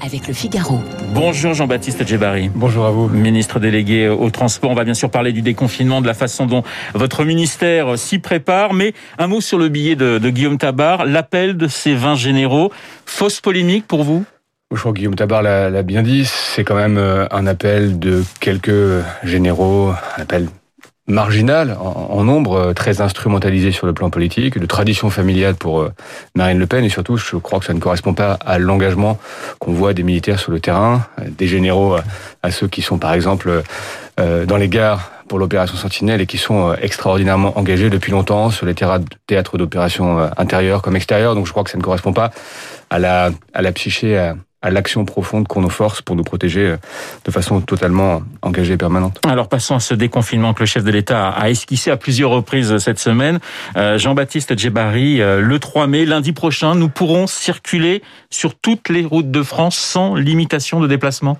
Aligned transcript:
Avec 0.00 0.28
le 0.28 0.34
Figaro. 0.34 0.80
Bonjour 1.14 1.54
Jean-Baptiste 1.54 2.06
Djebari. 2.06 2.50
Bonjour 2.54 2.84
à 2.84 2.90
vous. 2.90 3.08
Ministre 3.08 3.58
délégué 3.58 4.08
au 4.08 4.28
transport. 4.30 4.70
On 4.70 4.74
va 4.74 4.84
bien 4.84 4.94
sûr 4.94 5.10
parler 5.10 5.32
du 5.32 5.40
déconfinement, 5.40 6.00
de 6.00 6.06
la 6.06 6.14
façon 6.14 6.46
dont 6.46 6.62
votre 6.94 7.24
ministère 7.24 7.98
s'y 7.98 8.18
prépare. 8.18 8.74
Mais 8.74 8.92
un 9.18 9.26
mot 9.26 9.40
sur 9.40 9.58
le 9.58 9.68
billet 9.68 9.96
de, 9.96 10.18
de 10.18 10.30
Guillaume 10.30 10.58
Tabar, 10.58 11.06
l'appel 11.06 11.56
de 11.56 11.68
ces 11.68 11.94
20 11.94 12.16
généraux. 12.16 12.70
Fausse 13.06 13.40
polémique 13.40 13.86
pour 13.86 14.04
vous? 14.04 14.24
Je 14.72 14.80
crois 14.80 14.92
que 14.92 14.98
Guillaume 14.98 15.14
Tabar 15.14 15.42
l'a 15.42 15.82
bien 15.82 16.02
dit, 16.02 16.24
c'est 16.26 16.64
quand 16.64 16.74
même 16.74 16.98
euh, 16.98 17.26
un 17.30 17.46
appel 17.46 17.98
de 17.98 18.24
quelques 18.40 19.02
généraux, 19.22 19.92
un 20.18 20.22
appel 20.22 20.48
marginal 21.06 21.76
en, 21.80 22.24
nombre, 22.24 22.56
euh, 22.56 22.72
très 22.72 23.00
instrumentalisé 23.00 23.72
sur 23.72 23.86
le 23.86 23.92
plan 23.92 24.10
politique, 24.10 24.58
de 24.58 24.66
tradition 24.66 25.10
familiale 25.10 25.54
pour 25.54 25.80
euh, 25.80 25.92
Marine 26.34 26.58
Le 26.58 26.66
Pen, 26.66 26.84
et 26.84 26.88
surtout, 26.88 27.16
je 27.16 27.36
crois 27.36 27.58
que 27.60 27.66
ça 27.66 27.74
ne 27.74 27.80
correspond 27.80 28.14
pas 28.14 28.38
à 28.44 28.58
l'engagement 28.58 29.18
qu'on 29.58 29.72
voit 29.72 29.92
des 29.92 30.02
militaires 30.02 30.38
sur 30.38 30.50
le 30.50 30.60
terrain, 30.60 31.06
des 31.26 31.46
généraux 31.46 31.96
à 32.42 32.50
ceux 32.50 32.68
qui 32.68 32.82
sont 32.82 32.98
par 32.98 33.12
exemple 33.12 33.62
dans 34.16 34.56
les 34.56 34.68
gares 34.68 35.10
pour 35.28 35.38
l'opération 35.38 35.76
Sentinelle 35.76 36.20
et 36.20 36.26
qui 36.26 36.38
sont 36.38 36.74
extraordinairement 36.80 37.58
engagés 37.58 37.90
depuis 37.90 38.12
longtemps 38.12 38.50
sur 38.50 38.64
les 38.64 38.74
théâtres 38.74 39.58
d'opérations 39.58 40.30
intérieures 40.36 40.82
comme 40.82 40.96
extérieures. 40.96 41.34
Donc 41.34 41.46
je 41.46 41.50
crois 41.50 41.64
que 41.64 41.70
ça 41.70 41.78
ne 41.78 41.82
correspond 41.82 42.12
pas 42.12 42.30
à 42.90 42.98
la, 42.98 43.30
à 43.54 43.62
la 43.62 43.72
psyché 43.72 44.32
à 44.64 44.70
l'action 44.70 45.04
profonde 45.04 45.46
qu'on 45.46 45.60
nous 45.60 45.68
force 45.68 46.00
pour 46.00 46.16
nous 46.16 46.24
protéger 46.24 46.66
euh, 46.66 46.76
de 47.26 47.30
façon 47.30 47.60
totalement 47.60 48.22
engagée 48.40 48.72
et 48.72 48.76
permanente. 48.78 49.20
Alors 49.28 49.48
passons 49.48 49.76
à 49.76 49.80
ce 49.80 49.92
déconfinement 49.92 50.54
que 50.54 50.60
le 50.60 50.66
chef 50.66 50.82
de 50.82 50.90
l'État 50.90 51.28
a 51.28 51.50
esquissé 51.50 51.90
à 51.90 51.98
plusieurs 51.98 52.30
reprises 52.30 52.78
cette 52.78 52.98
semaine. 52.98 53.40
Euh, 53.76 53.98
Jean-Baptiste 53.98 54.58
Djebari, 54.58 55.20
euh, 55.20 55.42
le 55.42 55.58
3 55.58 55.86
mai, 55.86 56.06
lundi 56.06 56.32
prochain, 56.32 56.74
nous 56.74 56.88
pourrons 56.88 57.26
circuler 57.26 58.02
sur 58.30 58.54
toutes 58.54 58.88
les 58.88 59.04
routes 59.04 59.30
de 59.30 59.42
France 59.42 59.76
sans 59.76 60.14
limitation 60.14 60.80
de 60.80 60.88
déplacement? 60.88 61.38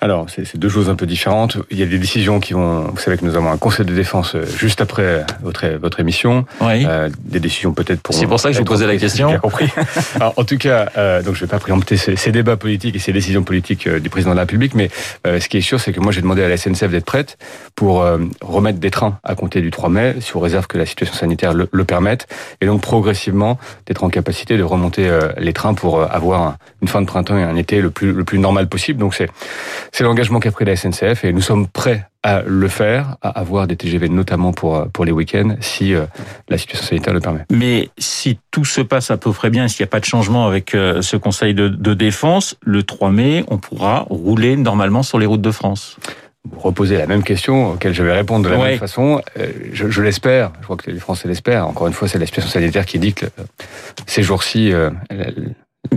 Alors, 0.00 0.26
c'est 0.28 0.56
deux 0.56 0.68
choses 0.68 0.88
un 0.88 0.94
peu 0.94 1.06
différentes. 1.06 1.58
Il 1.70 1.78
y 1.78 1.82
a 1.82 1.86
des 1.86 1.98
décisions 1.98 2.40
qui 2.40 2.54
vont... 2.54 2.82
Vous 2.84 2.98
savez 2.98 3.18
que 3.18 3.24
nous 3.24 3.36
avons 3.36 3.50
un 3.50 3.58
conseil 3.58 3.84
de 3.84 3.94
défense 3.94 4.34
euh, 4.34 4.46
juste 4.46 4.80
après 4.80 5.24
votre, 5.42 5.66
votre 5.80 6.00
émission. 6.00 6.46
Oui. 6.60 6.86
Euh, 6.86 7.10
des 7.22 7.40
décisions 7.40 7.72
peut-être 7.72 8.00
pour... 8.00 8.14
C'est 8.14 8.26
pour 8.26 8.40
ça 8.40 8.48
que 8.48 8.54
je 8.54 8.60
vous 8.60 8.64
posais 8.64 8.86
la 8.86 8.96
question. 8.96 9.30
J'ai 9.30 9.38
compris. 9.38 9.68
Alors, 10.14 10.34
en 10.36 10.44
tout 10.44 10.56
cas, 10.56 10.90
euh, 10.96 11.22
donc 11.22 11.34
je 11.34 11.40
ne 11.40 11.46
vais 11.46 11.50
pas 11.50 11.58
préempter 11.58 11.96
ces, 11.96 12.16
ces, 12.16 12.32
débats 12.32 12.56
politiques 12.56 12.96
et 12.96 12.98
ces 12.98 13.12
décisions 13.12 13.42
politiques 13.42 13.86
euh, 13.86 14.00
du 14.00 14.08
président 14.08 14.30
de 14.30 14.36
la 14.36 14.42
République, 14.42 14.74
mais 14.74 14.90
euh, 15.26 15.40
ce 15.40 15.48
qui 15.48 15.58
est 15.58 15.62
sûr, 15.62 15.80
c'est 15.80 15.92
que 15.92 16.00
moi 16.00 16.12
j'ai 16.12 16.22
demandé 16.22 16.42
à 16.42 16.48
la 16.48 16.56
SNCF 16.56 16.88
d'être 16.90 17.04
prête 17.04 17.38
pour 17.74 18.04
remettre 18.40 18.78
des 18.78 18.90
trains 18.90 19.18
à 19.24 19.34
compter 19.34 19.60
du 19.60 19.70
3 19.70 19.88
mai, 19.88 20.16
sous 20.20 20.38
réserve 20.38 20.66
que 20.66 20.76
la 20.76 20.84
situation 20.84 21.14
sanitaire 21.14 21.54
le, 21.54 21.68
le 21.72 21.84
permette, 21.84 22.26
et 22.60 22.66
donc 22.66 22.82
progressivement 22.82 23.58
d'être 23.86 24.04
en 24.04 24.10
capacité 24.10 24.58
de 24.58 24.62
remonter 24.62 25.10
les 25.38 25.52
trains 25.52 25.74
pour 25.74 26.02
avoir 26.02 26.56
une 26.82 26.88
fin 26.88 27.00
de 27.00 27.06
printemps 27.06 27.38
et 27.38 27.42
un 27.42 27.56
été 27.56 27.80
le 27.80 27.90
plus, 27.90 28.12
le 28.12 28.24
plus 28.24 28.38
normal 28.38 28.68
possible. 28.68 28.98
Donc 28.98 29.14
c'est 29.14 29.30
c'est 29.92 30.04
l'engagement 30.04 30.40
qu'a 30.40 30.50
pris 30.50 30.64
la 30.64 30.76
SNCF 30.76 31.24
et 31.24 31.32
nous 31.32 31.40
sommes 31.40 31.66
prêts 31.66 32.06
à 32.22 32.42
le 32.46 32.68
faire, 32.68 33.16
à 33.22 33.30
avoir 33.30 33.66
des 33.66 33.76
TGV 33.76 34.08
notamment 34.08 34.52
pour 34.52 34.86
pour 34.92 35.04
les 35.04 35.12
week-ends 35.12 35.56
si 35.60 35.94
euh, 35.94 36.04
la 36.48 36.58
situation 36.58 36.86
sanitaire 36.86 37.14
le 37.14 37.20
permet. 37.20 37.44
Mais 37.50 37.88
si 37.98 38.38
tout 38.50 38.64
se 38.64 38.80
passe 38.82 39.10
à 39.10 39.16
peu 39.16 39.32
près 39.32 39.50
bien, 39.50 39.68
s'il 39.68 39.82
n'y 39.82 39.88
a 39.88 39.90
pas 39.90 40.00
de 40.00 40.04
changement 40.04 40.46
avec 40.46 40.74
euh, 40.74 41.02
ce 41.02 41.16
Conseil 41.16 41.54
de, 41.54 41.68
de 41.68 41.94
défense, 41.94 42.56
le 42.62 42.82
3 42.82 43.10
mai, 43.10 43.44
on 43.48 43.58
pourra 43.58 44.06
rouler 44.10 44.56
normalement 44.56 45.02
sur 45.02 45.18
les 45.18 45.26
routes 45.26 45.42
de 45.42 45.50
France 45.50 45.96
vous 46.44 46.58
reposez 46.58 46.96
la 46.96 47.06
même 47.06 47.22
question 47.22 47.72
auquel 47.72 47.92
je 47.92 48.02
vais 48.02 48.14
répondre 48.14 48.46
de 48.46 48.50
la 48.50 48.56
même 48.56 48.78
façon. 48.78 49.20
Euh, 49.38 49.52
je, 49.74 49.90
je 49.90 50.00
l'espère, 50.00 50.52
je 50.60 50.64
crois 50.64 50.76
que 50.78 50.90
les 50.90 50.98
Français 50.98 51.28
l'espèrent. 51.28 51.66
Encore 51.66 51.86
une 51.86 51.92
fois, 51.92 52.08
c'est 52.08 52.18
la 52.18 52.24
situation 52.24 52.50
sanitaire 52.50 52.86
qui 52.86 52.98
dit 52.98 53.12
que 53.12 53.26
ces 54.06 54.22
jours-ci, 54.22 54.72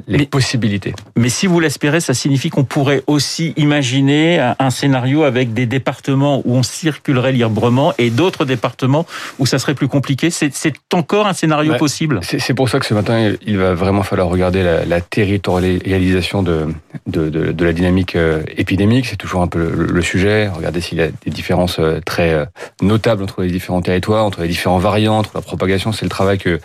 les 0.08 0.20
mais, 0.20 0.26
possibilités. 0.26 0.94
Mais 1.18 1.30
si 1.30 1.46
vous 1.46 1.60
l'espérez, 1.60 2.00
ça 2.00 2.14
signifie 2.14 2.50
qu'on 2.50 2.64
pourrait 2.64 3.04
aussi 3.08 3.54
imaginer 3.58 4.40
un 4.58 4.70
scénario 4.70 5.24
avec 5.24 5.54
des 5.54 5.66
départements 5.66 6.42
où 6.46 6.56
on 6.56 6.64
circulerait 6.64 7.32
librement 7.32 7.94
et 7.98 8.10
d'autres 8.10 8.46
départements 8.46 9.06
où 9.40 9.46
ça 9.46 9.60
serait 9.60 9.76
plus 9.76 9.88
compliqué. 9.88 10.30
C'est 10.30 10.74
encore 10.94 11.28
un 11.28 11.34
scénario 11.34 11.76
possible? 11.76 12.22
C'est 12.24 12.54
pour 12.54 12.70
ça 12.70 12.80
que 12.80 12.86
ce 12.86 12.94
matin, 12.94 13.34
il 13.46 13.58
va 13.58 13.74
vraiment 13.74 14.04
falloir 14.04 14.30
regarder 14.30 14.64
la, 14.64 14.86
la 14.86 15.02
territorialisation 15.02 16.44
de, 16.44 16.68
de, 17.08 17.30
de, 17.30 17.52
de, 17.52 17.66
la 17.66 17.74
dynamique 17.74 18.16
euh, 18.16 18.44
épidémique. 18.56 19.06
C'est 19.06 19.18
toujours 19.18 19.42
un 19.42 19.48
peu 19.48 19.60
le, 19.60 19.88
le 19.88 20.02
sujet. 20.02 20.48
Regardez 20.48 20.82
s'il 20.82 20.98
y 20.98 21.02
a 21.02 21.08
des 21.08 21.32
différences 21.32 21.78
euh, 21.80 22.00
très 22.06 22.34
euh, 22.34 22.46
notables 22.82 23.24
entre 23.24 23.42
les 23.42 23.52
différents 23.52 23.82
territoires, 23.82 24.26
entre 24.26 24.42
les 24.42 24.48
différents 24.48 24.80
variants, 24.80 25.18
entre 25.18 25.32
la 25.36 25.42
propagation. 25.42 25.92
C'est 25.92 26.06
le 26.06 26.10
travail 26.10 26.38
que 26.38 26.60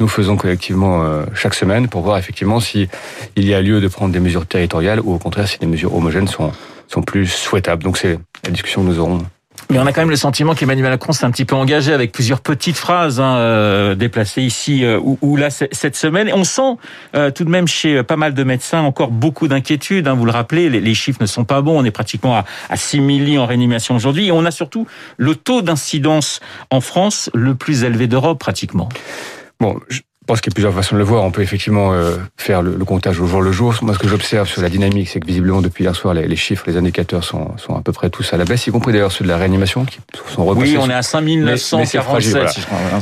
nous 0.00 0.08
faisons 0.08 0.36
collectivement 0.36 1.24
chaque 1.34 1.54
semaine 1.54 1.88
pour 1.88 2.02
voir 2.02 2.18
effectivement 2.18 2.60
si 2.64 2.88
il 3.36 3.46
y 3.46 3.54
a 3.54 3.60
lieu 3.60 3.80
de 3.80 3.88
prendre 3.88 4.12
des 4.12 4.20
mesures 4.20 4.46
territoriales 4.46 5.00
ou 5.00 5.14
au 5.14 5.18
contraire 5.18 5.46
si 5.46 5.58
des 5.58 5.66
mesures 5.66 5.94
homogènes 5.94 6.28
sont, 6.28 6.52
sont 6.88 7.02
plus 7.02 7.26
souhaitables. 7.26 7.82
Donc 7.84 7.98
c'est 7.98 8.18
la 8.44 8.50
discussion 8.50 8.82
que 8.82 8.88
nous 8.88 8.98
aurons 8.98 9.24
mais 9.70 9.78
on 9.78 9.86
a 9.86 9.92
quand 9.92 10.02
même 10.02 10.10
le 10.10 10.16
sentiment 10.16 10.54
qu'Emmanuel 10.54 10.90
Macron 10.90 11.12
s'est 11.12 11.24
un 11.24 11.30
petit 11.30 11.44
peu 11.44 11.54
engagé 11.54 11.92
avec 11.92 12.12
plusieurs 12.12 12.40
petites 12.40 12.76
phrases 12.76 13.18
hein, 13.18 13.36
euh, 13.36 13.94
déplacées 13.94 14.42
ici 14.42 14.84
euh, 14.84 15.00
ou, 15.02 15.36
là 15.36 15.48
cette 15.50 15.96
semaine. 15.96 16.28
Et 16.28 16.34
on 16.34 16.44
sent 16.44 16.76
euh, 17.14 17.30
tout 17.30 17.44
de 17.44 17.50
même 17.50 17.66
chez 17.66 18.02
pas 18.02 18.16
mal 18.16 18.34
de 18.34 18.44
médecins 18.44 18.82
encore 18.82 19.10
beaucoup 19.10 19.48
d'inquiétudes. 19.48 20.06
Hein, 20.06 20.14
vous 20.14 20.26
le 20.26 20.32
rappelez, 20.32 20.68
les, 20.68 20.94
chiffres 20.94 21.20
ne 21.20 21.26
sont 21.26 21.44
pas 21.44 21.62
bons. 21.62 21.78
On 21.78 21.84
est 21.84 21.90
pratiquement 21.90 22.36
à, 22.36 22.44
à 22.68 22.76
6 22.76 22.96
000 22.96 23.08
lits 23.08 23.38
en 23.38 23.46
réanimation 23.46 23.96
aujourd'hui. 23.96 24.26
Et 24.26 24.32
on 24.32 24.44
a 24.44 24.50
surtout 24.50 24.86
le 25.16 25.34
taux 25.34 25.62
d'incidence 25.62 26.40
en 26.70 26.80
France 26.80 27.30
le 27.32 27.54
plus 27.54 27.84
élevé 27.84 28.06
d'Europe 28.06 28.38
pratiquement. 28.38 28.88
Bon, 29.60 29.78
je 29.88 30.00
pense 30.26 30.40
qu'il 30.40 30.50
y 30.50 30.54
a 30.54 30.56
plusieurs 30.56 30.74
façons 30.74 30.94
de 30.94 30.98
le 30.98 31.04
voir. 31.04 31.24
On 31.24 31.30
peut 31.30 31.42
effectivement 31.42 31.92
euh, 31.92 32.16
faire 32.36 32.62
le, 32.62 32.72
comptage 32.84 33.20
au 33.20 33.26
jour 33.26 33.42
le 33.42 33.52
jour. 33.52 33.74
Moi, 33.82 33.94
ce 33.94 33.98
que 33.98 34.08
j'observe 34.08 34.48
sur 34.48 34.62
la 34.62 34.68
dynamique, 34.68 35.08
c'est 35.08 35.20
que 35.20 35.26
visiblement, 35.26 35.60
depuis 35.60 35.84
hier 35.84 35.94
soir, 35.94 36.14
les, 36.14 36.36
chiffres, 36.36 36.64
les 36.66 36.76
indicateurs 36.76 37.24
sont, 37.24 37.56
sont 37.58 37.76
à 37.76 37.82
peu 37.82 37.92
près 37.92 38.10
tous 38.10 38.32
à 38.32 38.36
la 38.36 38.44
baisse, 38.44 38.66
y 38.66 38.70
compris 38.70 38.92
d'ailleurs 38.92 39.12
ceux 39.12 39.24
de 39.24 39.28
la 39.28 39.36
réanimation 39.36 39.84
qui 39.84 39.98
sont 40.34 40.44
repassés. 40.44 40.72
Oui, 40.72 40.78
on 40.80 40.90
est 40.90 40.94
à 40.94 41.02
5947. 41.02 41.78
Mais, 41.78 41.86
c'est 41.86 41.98
fragile, 42.00 42.38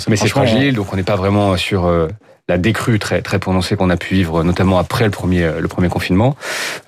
mais 0.08 0.16
c'est 0.16 0.28
fragile, 0.28 0.74
donc 0.74 0.92
on 0.92 0.96
n'est 0.96 1.02
pas 1.02 1.16
vraiment 1.16 1.56
sur 1.56 1.86
euh, 1.86 2.08
la 2.48 2.58
décrue 2.58 2.98
très 2.98 3.22
prononcée 3.38 3.76
qu'on 3.76 3.90
a 3.90 3.96
pu 3.96 4.14
vivre, 4.14 4.42
notamment 4.42 4.78
après 4.78 5.04
le 5.04 5.10
premier 5.10 5.50
premier 5.68 5.88
confinement. 5.88 6.36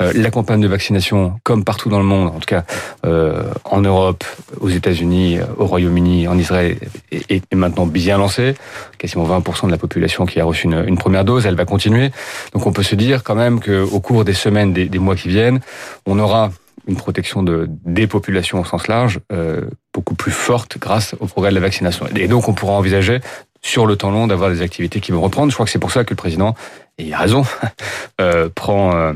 Euh, 0.01 0.13
la 0.15 0.31
campagne 0.31 0.61
de 0.61 0.69
vaccination, 0.69 1.39
comme 1.43 1.65
partout 1.65 1.89
dans 1.89 1.99
le 1.99 2.05
monde, 2.05 2.29
en 2.29 2.39
tout 2.39 2.47
cas 2.47 2.65
euh, 3.07 3.45
en 3.65 3.81
Europe, 3.81 4.25
aux 4.61 4.69
États-Unis, 4.69 5.39
au 5.57 5.67
Royaume-Uni, 5.67 6.29
en 6.29 6.37
Israël, 6.39 6.77
est, 7.11 7.55
maintenant 7.55 7.87
bien 7.87 8.19
lancée. 8.19 8.55
Quasiment 8.99 9.27
20% 9.27 9.67
de 9.67 9.71
la 9.71 9.79
population 9.79 10.27
qui 10.27 10.41
a 10.41 10.45
reçu 10.45 10.67
une, 10.67 10.99
première 10.99 11.25
dose, 11.25 11.47
elle 11.47 11.57
va 11.57 11.65
continuer. 11.65 12.11
Donc 12.53 12.67
on 12.67 12.73
peut 12.73 12.83
se 12.83 12.95
dire 12.95 13.23
quand 13.23 13.35
même 13.35 13.61
qu'au 13.61 14.01
cours 14.01 14.25
des 14.25 14.35
semaines, 14.35 14.73
des, 14.73 14.87
des 14.87 14.99
mois 14.99 15.17
qui 15.17 15.29
viennent, 15.29 15.61
on 16.07 16.19
aura 16.19 16.51
une 16.87 16.97
protection 16.97 17.43
de, 17.43 17.69
des 17.85 18.07
populations 18.07 18.61
au 18.61 18.65
sens 18.65 18.89
large 18.89 19.21
euh, 19.33 19.63
beaucoup 19.93 20.15
plus 20.15 20.33
forte 20.33 20.79
grâce 20.79 21.15
au 21.21 21.27
progrès 21.27 21.51
de 21.51 21.55
la 21.55 21.61
vaccination. 21.61 22.07
Et 22.15 22.29
donc 22.29 22.49
on 22.49 22.53
pourra 22.53 22.73
envisager 22.75 23.21
sur 23.65 23.87
le 23.87 23.97
temps 23.97 24.11
long 24.11 24.27
d'avoir 24.27 24.51
des 24.51 24.61
activités 24.61 25.01
qui 25.01 25.11
vont 25.11 25.23
reprendre. 25.23 25.51
Je 25.51 25.57
crois 25.57 25.65
que 25.65 25.73
c'est 25.73 25.79
pour 25.79 25.91
ça 25.91 26.05
que 26.05 26.11
le 26.11 26.17
président, 26.17 26.55
et 26.99 27.05
il 27.05 27.15
a 27.15 27.19
raison, 27.19 27.45
euh, 28.21 28.49
prend, 28.55 28.95
euh, 28.95 29.15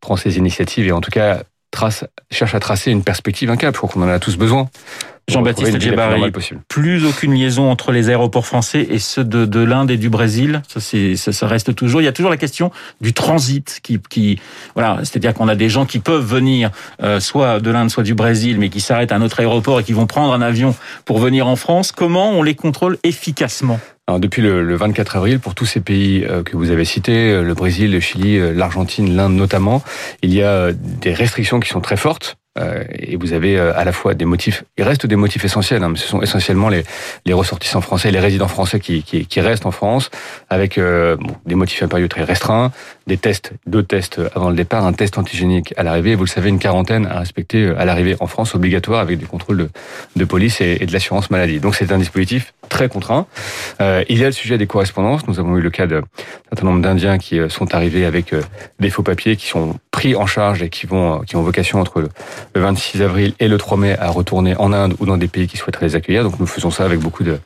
prend 0.00 0.16
ses 0.16 0.38
initiatives 0.38 0.86
et 0.86 0.92
en 0.92 1.00
tout 1.00 1.10
cas 1.10 1.42
trace, 1.72 2.04
cherche 2.30 2.54
à 2.54 2.60
tracer 2.60 2.92
une 2.92 3.02
perspective, 3.02 3.50
un 3.50 3.56
cap. 3.56 3.74
Je 3.74 3.78
crois 3.78 3.90
qu'on 3.90 4.02
en 4.02 4.08
a 4.08 4.20
tous 4.20 4.36
besoin. 4.36 4.70
Jean-Baptiste 5.30 5.80
Djebari, 5.80 6.32
plus 6.68 7.06
aucune 7.06 7.34
liaison 7.34 7.70
entre 7.70 7.92
les 7.92 8.08
aéroports 8.08 8.46
français 8.46 8.86
et 8.90 8.98
ceux 8.98 9.24
de, 9.24 9.44
de 9.44 9.60
l'Inde 9.60 9.90
et 9.90 9.96
du 9.96 10.10
Brésil. 10.10 10.62
Ça, 10.68 10.80
ça, 10.80 11.32
ça, 11.32 11.46
reste 11.46 11.74
toujours. 11.74 12.00
Il 12.00 12.04
y 12.04 12.08
a 12.08 12.12
toujours 12.12 12.30
la 12.30 12.36
question 12.36 12.70
du 13.00 13.12
transit 13.12 13.80
qui, 13.82 13.98
qui 14.08 14.38
voilà, 14.74 14.98
c'est-à-dire 14.98 15.34
qu'on 15.34 15.48
a 15.48 15.54
des 15.54 15.68
gens 15.68 15.86
qui 15.86 15.98
peuvent 15.98 16.24
venir 16.24 16.70
euh, 17.02 17.20
soit 17.20 17.60
de 17.60 17.70
l'Inde, 17.70 17.90
soit 17.90 18.02
du 18.02 18.14
Brésil, 18.14 18.58
mais 18.58 18.68
qui 18.68 18.80
s'arrêtent 18.80 19.12
à 19.12 19.16
un 19.16 19.22
autre 19.22 19.40
aéroport 19.40 19.80
et 19.80 19.84
qui 19.84 19.92
vont 19.92 20.06
prendre 20.06 20.32
un 20.32 20.42
avion 20.42 20.74
pour 21.04 21.18
venir 21.18 21.46
en 21.46 21.56
France. 21.56 21.92
Comment 21.92 22.32
on 22.32 22.42
les 22.42 22.54
contrôle 22.54 22.98
efficacement 23.04 23.80
alors, 24.06 24.18
depuis 24.18 24.42
le, 24.42 24.64
le, 24.64 24.74
24 24.74 25.18
avril, 25.18 25.38
pour 25.38 25.54
tous 25.54 25.66
ces 25.66 25.78
pays 25.78 26.24
euh, 26.24 26.42
que 26.42 26.56
vous 26.56 26.72
avez 26.72 26.84
cités, 26.84 27.30
euh, 27.30 27.44
le 27.44 27.54
Brésil, 27.54 27.92
le 27.92 28.00
Chili, 28.00 28.40
l'Argentine, 28.56 29.14
l'Inde 29.14 29.34
notamment, 29.34 29.84
il 30.22 30.34
y 30.34 30.42
a 30.42 30.72
des 30.72 31.14
restrictions 31.14 31.60
qui 31.60 31.68
sont 31.68 31.80
très 31.80 31.96
fortes 31.96 32.36
euh, 32.58 32.82
et 32.98 33.16
vous 33.16 33.32
avez 33.32 33.56
euh, 33.56 33.72
à 33.76 33.84
la 33.84 33.92
fois 33.92 34.14
des 34.14 34.24
motifs, 34.24 34.64
il 34.76 34.84
reste 34.84 35.06
des 35.06 35.16
motifs 35.16 35.44
essentiels, 35.44 35.82
hein, 35.84 35.90
mais 35.90 35.98
ce 35.98 36.08
sont 36.08 36.20
essentiellement 36.20 36.68
les, 36.68 36.82
les 37.24 37.32
ressortissants 37.32 37.80
français, 37.80 38.10
les 38.10 38.18
résidents 38.18 38.48
français 38.48 38.80
qui, 38.80 39.02
qui, 39.02 39.26
qui 39.26 39.40
restent 39.40 39.66
en 39.66 39.70
France, 39.70 40.10
avec 40.48 40.76
euh, 40.76 41.16
bon, 41.16 41.36
des 41.46 41.54
motifs 41.54 41.82
impérieux 41.82 42.08
très 42.08 42.24
restreints, 42.24 42.72
des 43.06 43.18
tests, 43.18 43.52
deux 43.66 43.84
tests 43.84 44.20
avant 44.34 44.50
le 44.50 44.56
départ, 44.56 44.84
un 44.84 44.92
test 44.92 45.16
antigénique 45.16 45.72
à 45.76 45.84
l'arrivée, 45.84 46.16
vous 46.16 46.24
le 46.24 46.28
savez, 46.28 46.48
une 46.48 46.58
quarantaine 46.58 47.06
à 47.06 47.20
respecter 47.20 47.72
à 47.78 47.84
l'arrivée 47.84 48.16
en 48.20 48.26
France, 48.26 48.54
obligatoire, 48.54 49.00
avec 49.00 49.18
des 49.18 49.26
contrôles 49.26 49.58
de, 49.58 49.68
de 50.16 50.24
police 50.24 50.60
et, 50.60 50.78
et 50.80 50.86
de 50.86 50.92
l'assurance 50.92 51.30
maladie. 51.30 51.60
Donc 51.60 51.76
c'est 51.76 51.92
un 51.92 51.98
dispositif 51.98 52.52
très 52.68 52.88
contraint. 52.88 53.26
Euh, 53.80 54.04
il 54.08 54.18
y 54.18 54.24
a 54.24 54.26
le 54.26 54.32
sujet 54.32 54.58
des 54.58 54.66
correspondances. 54.66 55.26
Nous 55.28 55.38
avons 55.38 55.56
eu 55.56 55.60
le 55.60 55.70
cas 55.70 55.86
d'un 55.86 56.02
certain 56.48 56.66
nombre 56.66 56.82
d'Indiens 56.82 57.18
qui 57.18 57.38
sont 57.48 57.74
arrivés 57.74 58.04
avec 58.04 58.34
des 58.78 58.90
faux 58.90 59.02
papiers, 59.02 59.36
qui 59.36 59.46
sont 59.46 59.76
pris 60.00 60.16
en 60.16 60.26
charge 60.26 60.62
et 60.62 60.70
qui 60.70 60.86
vont 60.86 61.20
qui 61.26 61.36
ont 61.36 61.42
vocation 61.42 61.78
entre 61.78 62.00
le 62.00 62.08
le 62.54 62.60
26 62.62 63.02
avril 63.02 63.34
et 63.38 63.48
le 63.48 63.58
3 63.58 63.76
mai 63.76 63.98
à 63.98 64.08
retourner 64.08 64.56
en 64.56 64.72
Inde 64.72 64.94
ou 64.98 65.04
dans 65.04 65.18
des 65.18 65.28
pays 65.28 65.46
qui 65.46 65.58
souhaiteraient 65.58 65.88
les 65.88 65.94
accueillir. 65.94 66.22
Donc 66.24 66.40
nous 66.40 66.46
faisons 66.46 66.70
ça 66.70 66.84
avec 66.84 67.00
beaucoup 67.00 67.22
de 67.22 67.38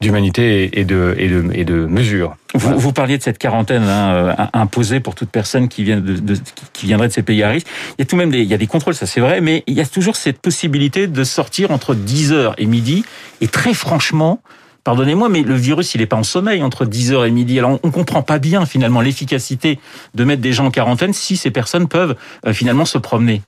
d'humanité 0.00 0.80
et 0.80 0.84
de, 0.84 1.14
et 1.16 1.28
de, 1.28 1.44
et 1.52 1.64
de 1.64 1.86
mesures. 1.86 2.34
Vous, 2.52 2.76
vous, 2.76 2.92
parliez 2.92 3.16
de 3.16 3.22
cette 3.22 3.38
quarantaine 3.38 3.84
hein, 3.84 4.12
euh, 4.12 4.34
imposée 4.52 4.98
pour 4.98 5.14
toute 5.14 5.30
personne 5.30 5.68
qui, 5.68 5.84
vient 5.84 6.00
de, 6.00 6.16
de, 6.16 6.36
qui 6.72 6.86
viendrait 6.86 7.06
de 7.06 7.12
ces 7.12 7.22
pays 7.22 7.44
à 7.44 7.48
risque. 7.48 7.68
Il 7.96 8.00
y 8.00 8.02
a 8.02 8.04
tout 8.04 8.16
de 8.16 8.20
même 8.20 8.32
des, 8.32 8.42
il 8.42 8.48
y 8.48 8.54
a 8.54 8.58
des 8.58 8.66
contrôles, 8.66 8.96
ça 8.96 9.06
c'est 9.06 9.20
vrai, 9.20 9.40
mais 9.40 9.62
il 9.68 9.74
y 9.74 9.80
a 9.80 9.86
toujours 9.86 10.16
cette 10.16 10.40
possibilité 10.40 11.06
de 11.06 11.24
sortir 11.24 11.70
entre 11.70 11.94
10h 11.94 12.54
et 12.58 12.66
midi. 12.66 13.04
Et 13.40 13.46
très 13.46 13.72
franchement, 13.72 14.40
pardonnez-moi, 14.84 15.28
mais 15.28 15.42
le 15.42 15.54
virus, 15.54 15.94
il 15.94 16.00
n'est 16.00 16.06
pas 16.06 16.16
en 16.16 16.22
sommeil 16.22 16.62
entre 16.62 16.84
10h 16.84 17.26
et 17.26 17.30
midi. 17.30 17.58
Alors, 17.58 17.78
on 17.82 17.90
comprend 17.90 18.22
pas 18.22 18.38
bien, 18.38 18.66
finalement, 18.66 19.00
l'efficacité 19.00 19.80
de 20.14 20.24
mettre 20.24 20.42
des 20.42 20.52
gens 20.52 20.66
en 20.66 20.70
quarantaine 20.70 21.12
si 21.12 21.36
ces 21.36 21.50
personnes 21.50 21.88
peuvent, 21.88 22.14
euh, 22.46 22.52
finalement, 22.52 22.84
se 22.84 22.98
promener. 22.98 23.42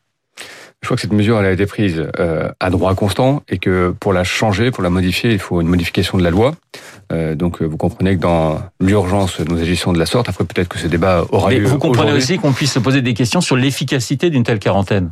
Je 0.83 0.89
crois 0.89 0.97
que 0.97 1.01
cette 1.01 1.13
mesure 1.13 1.41
elle 1.41 1.47
a 1.47 1.53
été 1.53 1.65
prise 1.67 2.05
euh, 2.21 2.51
à 2.61 2.71
droit 2.71 2.95
constant 2.95 3.43
et 3.49 3.59
que 3.59 3.95
pour 3.99 4.13
la 4.13 4.25
changer, 4.25 4.71
pour 4.71 4.83
la 4.83 4.91
modifier, 4.91 5.33
il 5.33 5.39
faut 5.39 5.61
une 5.61 5.69
modification 5.69 6.19
de 6.19 6.23
la 6.23 6.31
loi. 6.31 6.55
Euh, 7.13 7.35
donc 7.35 7.63
vous 7.63 7.79
comprenez 7.79 8.15
que 8.15 8.21
dans 8.21 8.61
l'urgence, 8.79 9.41
nous 9.41 9.61
agissons 9.61 9.93
de 9.93 9.99
la 9.99 10.07
sorte. 10.07 10.29
Après 10.29 10.45
peut-être 10.45 10.69
que 10.69 10.79
ce 10.79 10.87
débat 10.87 11.25
aura 11.31 11.49
Mais 11.49 11.59
lieu. 11.59 11.67
Vous 11.67 11.79
comprenez 11.79 12.13
aussi 12.13 12.39
qu'on 12.39 12.53
puisse 12.53 12.73
se 12.73 12.79
poser 12.79 13.01
des 13.01 13.15
questions 13.15 13.41
sur 13.41 13.57
l'efficacité 13.57 14.29
d'une 14.29 14.45
telle 14.45 14.59
quarantaine. 14.59 15.11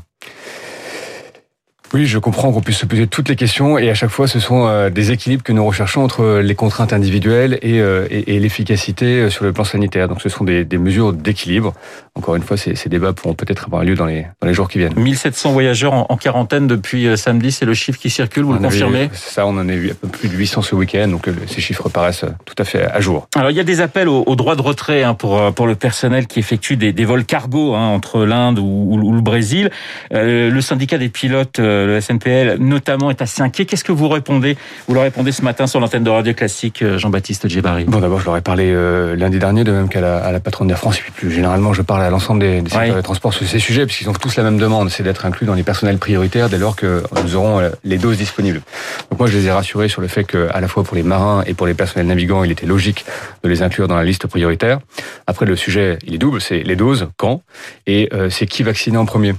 Oui, 1.94 2.06
je 2.06 2.18
comprends 2.18 2.50
qu'on 2.50 2.60
puisse 2.60 2.78
se 2.78 2.86
poser 2.86 3.06
toutes 3.06 3.28
les 3.28 3.36
questions 3.36 3.78
et 3.78 3.88
à 3.88 3.94
chaque 3.94 4.10
fois, 4.10 4.26
ce 4.26 4.40
sont 4.40 4.66
euh, 4.66 4.90
des 4.90 5.12
équilibres 5.12 5.44
que 5.44 5.52
nous 5.52 5.64
recherchons 5.64 6.02
entre 6.02 6.40
les 6.40 6.56
contraintes 6.56 6.92
individuelles 6.92 7.56
et, 7.62 7.80
euh, 7.80 8.08
l'efficacité 8.26 9.20
euh, 9.20 9.30
sur 9.30 9.44
le 9.44 9.52
plan 9.52 9.62
sanitaire. 9.62 10.08
Donc, 10.08 10.20
ce 10.20 10.28
sont 10.28 10.42
des 10.42 10.66
mesures 10.76 11.12
d'équilibre. 11.12 11.72
Encore 12.16 12.36
une 12.36 12.42
fois, 12.42 12.56
ces, 12.56 12.76
ces 12.76 12.88
débats 12.88 13.12
pourront 13.12 13.34
peut-être 13.34 13.64
avoir 13.64 13.82
lieu 13.82 13.96
dans 13.96 14.06
les, 14.06 14.26
dans 14.40 14.46
les 14.46 14.54
jours 14.54 14.68
qui 14.68 14.78
viennent. 14.78 14.94
1700 14.94 15.52
voyageurs 15.52 15.92
en, 15.92 16.06
en 16.08 16.16
quarantaine 16.16 16.66
depuis 16.66 17.08
samedi, 17.16 17.50
c'est 17.50 17.64
le 17.64 17.74
chiffre 17.74 17.98
qui 17.98 18.08
circule, 18.08 18.44
vous 18.44 18.52
on 18.52 18.54
le 18.54 18.60
confirmez 18.60 19.10
Ça, 19.12 19.46
on 19.46 19.56
en 19.58 19.68
a 19.68 19.72
eu 19.72 19.90
un 19.90 19.94
peu 19.94 20.08
plus 20.08 20.28
de 20.28 20.34
800 20.34 20.62
ce 20.62 20.74
week-end, 20.74 21.08
donc 21.08 21.28
ces 21.46 21.60
chiffres 21.60 21.88
paraissent 21.88 22.24
tout 22.44 22.54
à 22.58 22.64
fait 22.64 22.84
à 22.84 23.00
jour. 23.00 23.26
Alors, 23.34 23.50
il 23.50 23.56
y 23.56 23.60
a 23.60 23.64
des 23.64 23.80
appels 23.80 24.08
au, 24.08 24.22
au 24.26 24.36
droit 24.36 24.54
de 24.54 24.62
retrait 24.62 25.02
hein, 25.02 25.14
pour, 25.14 25.52
pour 25.54 25.66
le 25.66 25.74
personnel 25.74 26.26
qui 26.26 26.38
effectue 26.38 26.76
des, 26.76 26.92
des 26.92 27.04
vols 27.04 27.24
cargo 27.24 27.74
hein, 27.74 27.88
entre 27.88 28.24
l'Inde 28.24 28.58
ou, 28.58 28.88
ou, 28.92 29.12
le 29.12 29.20
Brésil. 29.20 29.70
Euh, 30.12 30.50
le 30.50 30.60
syndicat 30.60 30.98
des 30.98 31.08
pilotes, 31.08 31.58
le 31.58 32.00
SNPL, 32.00 32.58
notamment 32.58 33.10
est 33.10 33.22
assez 33.22 33.42
inquiet. 33.42 33.64
Qu'est-ce 33.64 33.84
que 33.84 33.92
vous 33.92 34.08
répondez? 34.08 34.56
Vous 34.86 34.94
leur 34.94 35.02
répondez 35.02 35.32
ce 35.32 35.42
matin 35.42 35.66
sur 35.66 35.80
l'antenne 35.80 36.04
de 36.04 36.10
Radio 36.10 36.32
Classique, 36.32 36.84
Jean-Baptiste 36.96 37.48
Djebari. 37.48 37.84
Bon, 37.84 37.98
d'abord, 37.98 38.20
je 38.20 38.26
leur 38.26 38.36
ai 38.36 38.40
parlé 38.40 38.70
euh, 38.70 39.16
lundi 39.16 39.38
dernier, 39.38 39.64
de 39.64 39.72
même 39.72 39.88
qu'à 39.88 40.00
la, 40.00 40.18
à 40.18 40.30
la 40.30 40.40
patronne 40.40 40.68
d'Air 40.68 40.78
France, 40.78 40.98
et 40.98 41.02
puis 41.02 41.12
plus 41.12 41.30
généralement, 41.32 41.72
je 41.72 41.82
parle 41.82 42.03
à 42.06 42.10
l'ensemble 42.10 42.40
des, 42.40 42.62
des 42.62 42.70
secteurs 42.70 42.90
oui. 42.90 42.96
des 42.96 43.02
transports 43.02 43.34
sur 43.34 43.46
ces 43.46 43.58
sujets, 43.58 43.86
puisqu'ils 43.86 44.08
ont 44.08 44.12
tous 44.12 44.36
la 44.36 44.42
même 44.42 44.58
demande, 44.58 44.90
c'est 44.90 45.02
d'être 45.02 45.26
inclus 45.26 45.46
dans 45.46 45.54
les 45.54 45.62
personnels 45.62 45.98
prioritaires 45.98 46.48
dès 46.48 46.58
lors 46.58 46.76
que 46.76 47.02
nous 47.22 47.36
aurons 47.36 47.60
euh, 47.60 47.70
les 47.84 47.98
doses 47.98 48.18
disponibles. 48.18 48.62
Donc 49.10 49.18
moi, 49.18 49.28
je 49.28 49.36
les 49.36 49.46
ai 49.46 49.50
rassurés 49.50 49.88
sur 49.88 50.00
le 50.00 50.08
fait 50.08 50.24
que, 50.24 50.48
à 50.52 50.60
la 50.60 50.68
fois 50.68 50.84
pour 50.84 50.96
les 50.96 51.02
marins 51.02 51.42
et 51.46 51.54
pour 51.54 51.66
les 51.66 51.74
personnels 51.74 52.06
navigants, 52.06 52.44
il 52.44 52.50
était 52.50 52.66
logique 52.66 53.04
de 53.42 53.48
les 53.48 53.62
inclure 53.62 53.88
dans 53.88 53.96
la 53.96 54.04
liste 54.04 54.26
prioritaire. 54.26 54.80
Après, 55.26 55.46
le 55.46 55.56
sujet, 55.56 55.98
il 56.06 56.14
est 56.14 56.18
double, 56.18 56.40
c'est 56.40 56.62
les 56.62 56.76
doses, 56.76 57.08
quand, 57.16 57.42
et 57.86 58.08
euh, 58.12 58.30
c'est 58.30 58.46
qui 58.46 58.62
vacciner 58.62 58.98
en 58.98 59.06
premier. 59.06 59.34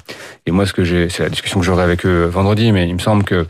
Et 0.46 0.52
moi, 0.52 0.66
ce 0.66 0.74
que 0.74 0.84
j'ai, 0.84 1.10
c'est 1.10 1.24
la 1.24 1.30
discussion 1.30 1.60
que 1.60 1.66
j'aurai 1.66 1.84
avec 1.84 2.06
eux 2.06 2.26
vendredi, 2.26 2.72
mais 2.72 2.88
il 2.88 2.94
me 2.94 3.00
semble 3.00 3.24
que 3.24 3.46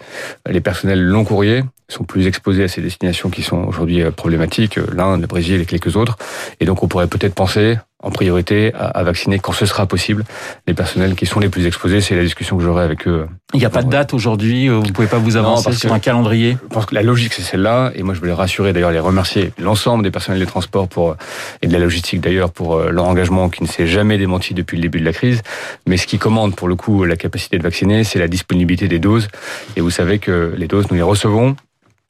les 0.50 0.62
personnels 0.62 1.02
long 1.02 1.24
courriers 1.24 1.64
sont 1.88 2.04
plus 2.04 2.26
exposés 2.26 2.64
à 2.64 2.68
ces 2.68 2.82
destinations 2.82 3.30
qui 3.30 3.44
sont 3.44 3.64
aujourd'hui 3.64 4.04
problématiques, 4.12 4.80
l'Inde, 4.92 5.22
le 5.22 5.28
Brésil 5.28 5.62
et 5.62 5.66
quelques 5.66 5.96
autres. 5.96 6.18
Et 6.60 6.66
donc 6.66 6.82
on 6.84 6.88
pourrait 6.88 7.08
peut-être 7.08 7.36
penser 7.36 7.78
en 8.06 8.12
priorité 8.12 8.72
à, 8.76 9.04
vacciner 9.04 9.40
quand 9.40 9.52
ce 9.52 9.66
sera 9.66 9.88
possible 9.88 10.24
les 10.68 10.74
personnels 10.74 11.16
qui 11.16 11.26
sont 11.26 11.40
les 11.40 11.50
plus 11.50 11.66
exposés. 11.66 12.02
C'est 12.02 12.16
la 12.16 12.24
discussion 12.24 12.56
que 12.56 12.64
j'aurai 12.64 12.84
avec 12.84 13.08
eux. 13.08 13.28
Il 13.54 13.60
n'y 13.60 13.66
a 13.66 13.70
pas 13.70 13.82
de 13.82 13.90
date 13.90 14.14
aujourd'hui, 14.14 14.70
vous 14.70 14.84
ne 14.84 14.92
pouvez 14.92 15.08
pas 15.08 15.18
vous 15.18 15.38
avancer 15.38 15.72
non, 15.72 15.76
sur 15.76 15.94
un 15.94 16.00
calendrier? 16.00 16.58
Je 16.70 16.74
pense 16.74 16.86
que 16.86 16.96
la 16.96 17.02
logique 17.02 17.34
c'est 17.34 17.42
celle-là, 17.42 17.92
et 17.96 18.04
moi 18.04 18.14
je 18.14 18.20
voulais 18.20 18.34
rassurer 18.34 18.74
d'ailleurs 18.74 18.92
les 18.92 19.00
remercier 19.00 19.52
l'ensemble 19.58 20.04
des 20.04 20.12
personnels 20.12 20.40
des 20.40 20.46
transports 20.46 20.88
pour, 20.88 21.16
et 21.62 21.68
de 21.68 21.74
la 21.74 21.80
logistique 21.80 22.22
d'ailleurs 22.22 22.52
pour 22.52 22.80
leur 22.80 23.06
engagement 23.06 23.50
qui 23.50 23.64
ne 23.64 23.68
s'est 23.68 23.88
jamais 23.88 24.18
démenti 24.18 24.54
depuis 24.54 24.78
le 24.78 24.84
début 24.84 25.00
de 25.00 25.06
la 25.06 25.14
crise. 25.14 25.42
Mais 25.88 25.98
ce 25.98 26.06
qui 26.06 26.20
commande 26.20 26.56
pour 26.56 26.68
le 26.68 26.76
coup 26.76 27.06
la 27.06 27.16
capacité 27.16 27.58
de 27.58 27.64
vacciner, 27.64 28.04
c'est 28.04 28.20
la 28.20 28.28
disponibilité 28.28 28.88
des 28.88 29.00
doses. 29.00 29.28
Et 29.76 29.82
vous 29.82 29.90
savez 29.90 30.20
que 30.20 30.54
les 30.56 30.68
doses, 30.68 30.86
nous 30.92 30.96
les 30.96 31.02
recevons 31.02 31.56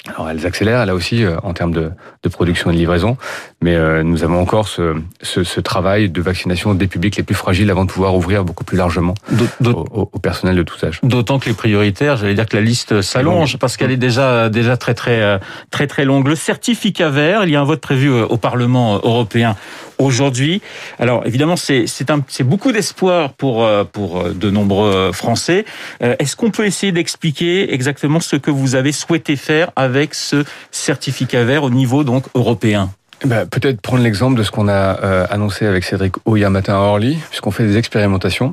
alors 0.08 0.30
elles 0.30 0.46
accélèrent 0.46 0.86
là 0.86 0.94
aussi 0.94 1.24
en 1.44 1.54
termes 1.54 1.74
de, 1.74 1.92
de, 2.24 2.30
production 2.30 2.70
et 2.70 2.74
de 2.74 2.80
livraison, 2.80 3.18
mais 3.62 3.76
euh, 3.76 4.04
nous 4.04 4.24
avons 4.24 4.40
encore 4.40 4.68
ce, 4.68 4.96
ce, 5.22 5.44
ce, 5.44 5.60
travail 5.60 6.10
de 6.10 6.22
vaccination 6.22 6.74
des 6.76 6.88
publics 6.88 7.16
les 7.18 7.24
plus 7.24 7.36
fragiles 7.36 7.72
avant 7.72 7.86
de 7.86 7.92
pouvoir 7.92 8.16
ouvrir 8.16 8.44
beaucoup 8.44 8.64
plus 8.64 8.78
largement 8.78 9.16
au, 9.64 9.68
au, 9.70 10.10
au, 10.14 10.20
personnel 10.20 10.56
de 10.56 10.64
tout 10.64 10.78
âge. 10.86 11.00
D'autant 11.02 11.40
que 11.40 11.50
les 11.50 11.56
prioritaires, 11.56 12.18
j'allais 12.18 12.36
dire 12.36 12.46
que 12.46 12.56
la 12.56 12.62
liste 12.62 13.02
s'allonge 13.02 13.58
parce 13.58 13.78
qu'elle 13.78 13.92
est 13.92 13.98
déjà 13.98 14.50
déjà 14.50 14.78
très 14.78 14.94
très 14.94 15.40
très 15.72 15.88
très 15.88 16.06
longue. 16.06 16.28
Le 16.28 16.36
certificat 16.36 17.10
vert, 17.10 17.44
il 17.44 17.50
y 17.50 17.56
a 17.56 17.62
un 17.62 17.66
vote 17.66 17.82
prévu 17.82 18.12
au 18.12 18.38
Parlement 18.38 18.98
européen 18.98 19.56
aujourd'hui. 19.98 20.62
Alors 21.00 21.26
évidemment, 21.26 21.56
c'est 21.56 22.44
beaucoup 22.44 22.72
d'espoir 22.72 23.34
pour 23.34 23.68
pour 23.92 24.24
de 24.30 24.50
nombreux 24.50 25.12
Français. 25.12 25.66
Est-ce 26.02 26.36
qu'on 26.36 26.52
peut 26.52 26.66
essayer 26.66 26.92
d'expliquer 26.92 27.74
exactement 27.74 28.20
ce 28.20 28.36
que 28.36 28.52
vous 28.52 28.76
avez 28.76 28.92
souhaité 28.92 29.36
faire 29.36 29.72
avec 29.76 30.14
ce 30.14 30.44
certificat 30.72 31.44
vert 31.44 31.64
au 31.64 31.70
niveau 31.70 32.04
donc 32.04 32.26
européen? 32.36 32.90
Bah, 33.24 33.46
Peut-être 33.46 33.82
prendre 33.82 34.04
l'exemple 34.04 34.38
de 34.38 34.44
ce 34.44 34.52
qu'on 34.52 34.68
a 34.68 35.02
euh, 35.04 35.26
annoncé 35.30 35.66
avec 35.66 35.84
Cédric 35.84 36.16
O 36.26 36.36
hier 36.36 36.52
matin 36.52 36.76
à 36.76 36.80
Orly, 36.80 37.18
puisqu'on 37.30 37.52
fait 37.52 37.66
des 37.66 37.78
expérimentations. 37.78 38.50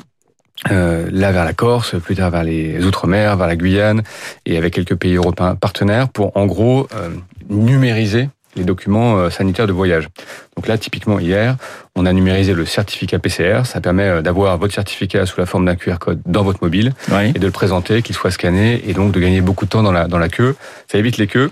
Euh, 0.71 1.09
là 1.11 1.33
vers 1.33 1.45
la 1.45 1.55
Corse, 1.55 1.97
plus 2.01 2.15
tard 2.15 2.31
vers 2.31 2.45
les 2.45 2.85
Outre-mer, 2.85 3.37
vers 3.37 3.49
la 3.49 3.57
Guyane, 3.57 4.03
et 4.47 4.57
avec 4.57 4.75
quelques 4.75 4.95
pays 4.95 5.17
européens 5.17 5.57
partenaires 5.57 6.09
pour 6.09 6.37
en 6.37 6.47
gros 6.47 6.87
euh, 6.95 7.11
numériser 7.49 8.29
les 8.57 8.65
documents 8.65 9.31
sanitaires 9.31 9.67
de 9.67 9.73
voyage. 9.73 10.09
Donc 10.57 10.67
là, 10.69 10.79
typiquement 10.79 11.19
hier, 11.19 11.57
on 11.95 12.07
a 12.07 12.13
numérisé 12.13 12.55
le 12.55 12.67
certificat 12.67 13.19
PCR. 13.19 13.63
Ça 13.65 13.81
permet 13.81 14.23
d'avoir 14.23 14.59
votre 14.59 14.75
certificat 14.75 15.27
sous 15.27 15.41
la 15.41 15.47
forme 15.47 15.65
d'un 15.65 15.77
QR 15.77 15.99
code 15.99 16.21
dans 16.27 16.43
votre 16.43 16.63
mobile 16.63 16.93
oui. 17.11 17.31
et 17.35 17.39
de 17.39 17.47
le 17.47 17.53
présenter, 17.53 18.03
qu'il 18.03 18.15
soit 18.15 18.31
scanné, 18.31 18.83
et 18.87 18.95
donc 18.95 19.13
de 19.13 19.21
gagner 19.21 19.41
beaucoup 19.41 19.65
de 19.65 19.71
temps 19.71 19.83
dans 19.83 19.93
la 19.93 20.09
dans 20.09 20.19
la 20.19 20.29
queue. 20.29 20.55
Ça 20.91 20.99
évite 20.99 21.17
les 21.17 21.27
queues. 21.27 21.51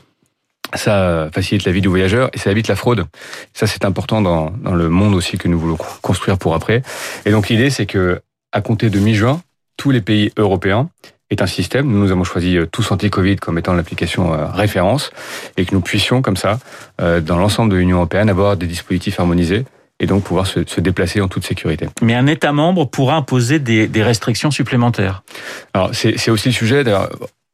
Ça 0.75 1.29
facilite 1.35 1.65
la 1.65 1.73
vie 1.73 1.81
du 1.81 1.89
voyageur 1.89 2.31
et 2.33 2.39
ça 2.39 2.51
évite 2.51 2.69
la 2.69 2.77
fraude. 2.77 3.07
Ça, 3.55 3.67
c'est 3.67 3.85
important 3.85 4.21
dans, 4.21 4.51
dans 4.63 4.75
le 4.75 4.89
monde 4.89 5.15
aussi 5.15 5.37
que 5.37 5.49
nous 5.49 5.59
voulons 5.59 5.79
construire 6.01 6.39
pour 6.39 6.55
après. 6.55 6.83
Et 7.25 7.33
donc 7.33 7.49
l'idée, 7.49 7.71
c'est 7.71 7.87
que 7.87 8.21
à 8.53 8.61
compter 8.61 8.89
de 8.91 8.99
mi-juin, 8.99 9.41
tous 9.77 9.91
les 9.91 10.01
pays 10.01 10.33
européens 10.37 10.89
est 11.31 11.43
un 11.43 11.47
système. 11.47 11.87
Nous, 11.87 11.99
nous 11.99 12.11
avons 12.11 12.25
choisi 12.25 12.59
tous 12.73 12.91
anti-Covid 12.91 13.37
comme 13.37 13.59
étant 13.59 13.73
l'application 13.73 14.33
référence 14.53 15.11
et 15.57 15.65
que 15.65 15.75
nous 15.75 15.81
puissions, 15.81 16.23
comme 16.23 16.37
ça, 16.37 16.59
dans 16.99 17.39
l'ensemble 17.39 17.73
de 17.73 17.77
l'Union 17.77 17.99
européenne, 17.99 18.29
avoir 18.29 18.57
des 18.57 18.67
dispositifs 18.67 19.21
harmonisés 19.21 19.65
et 20.01 20.07
donc 20.07 20.25
pouvoir 20.25 20.47
se, 20.47 20.61
se, 20.67 20.81
déplacer 20.81 21.21
en 21.21 21.29
toute 21.29 21.45
sécurité. 21.45 21.89
Mais 22.03 22.15
un 22.15 22.27
État 22.27 22.53
membre 22.53 22.87
pourra 22.87 23.17
imposer 23.17 23.59
des, 23.59 23.87
des 23.87 24.03
restrictions 24.03 24.51
supplémentaires? 24.51 25.23
Alors 25.75 25.91
c'est 25.93 26.31
aussi 26.31 26.49
le 26.49 26.55
sujet. 26.55 26.85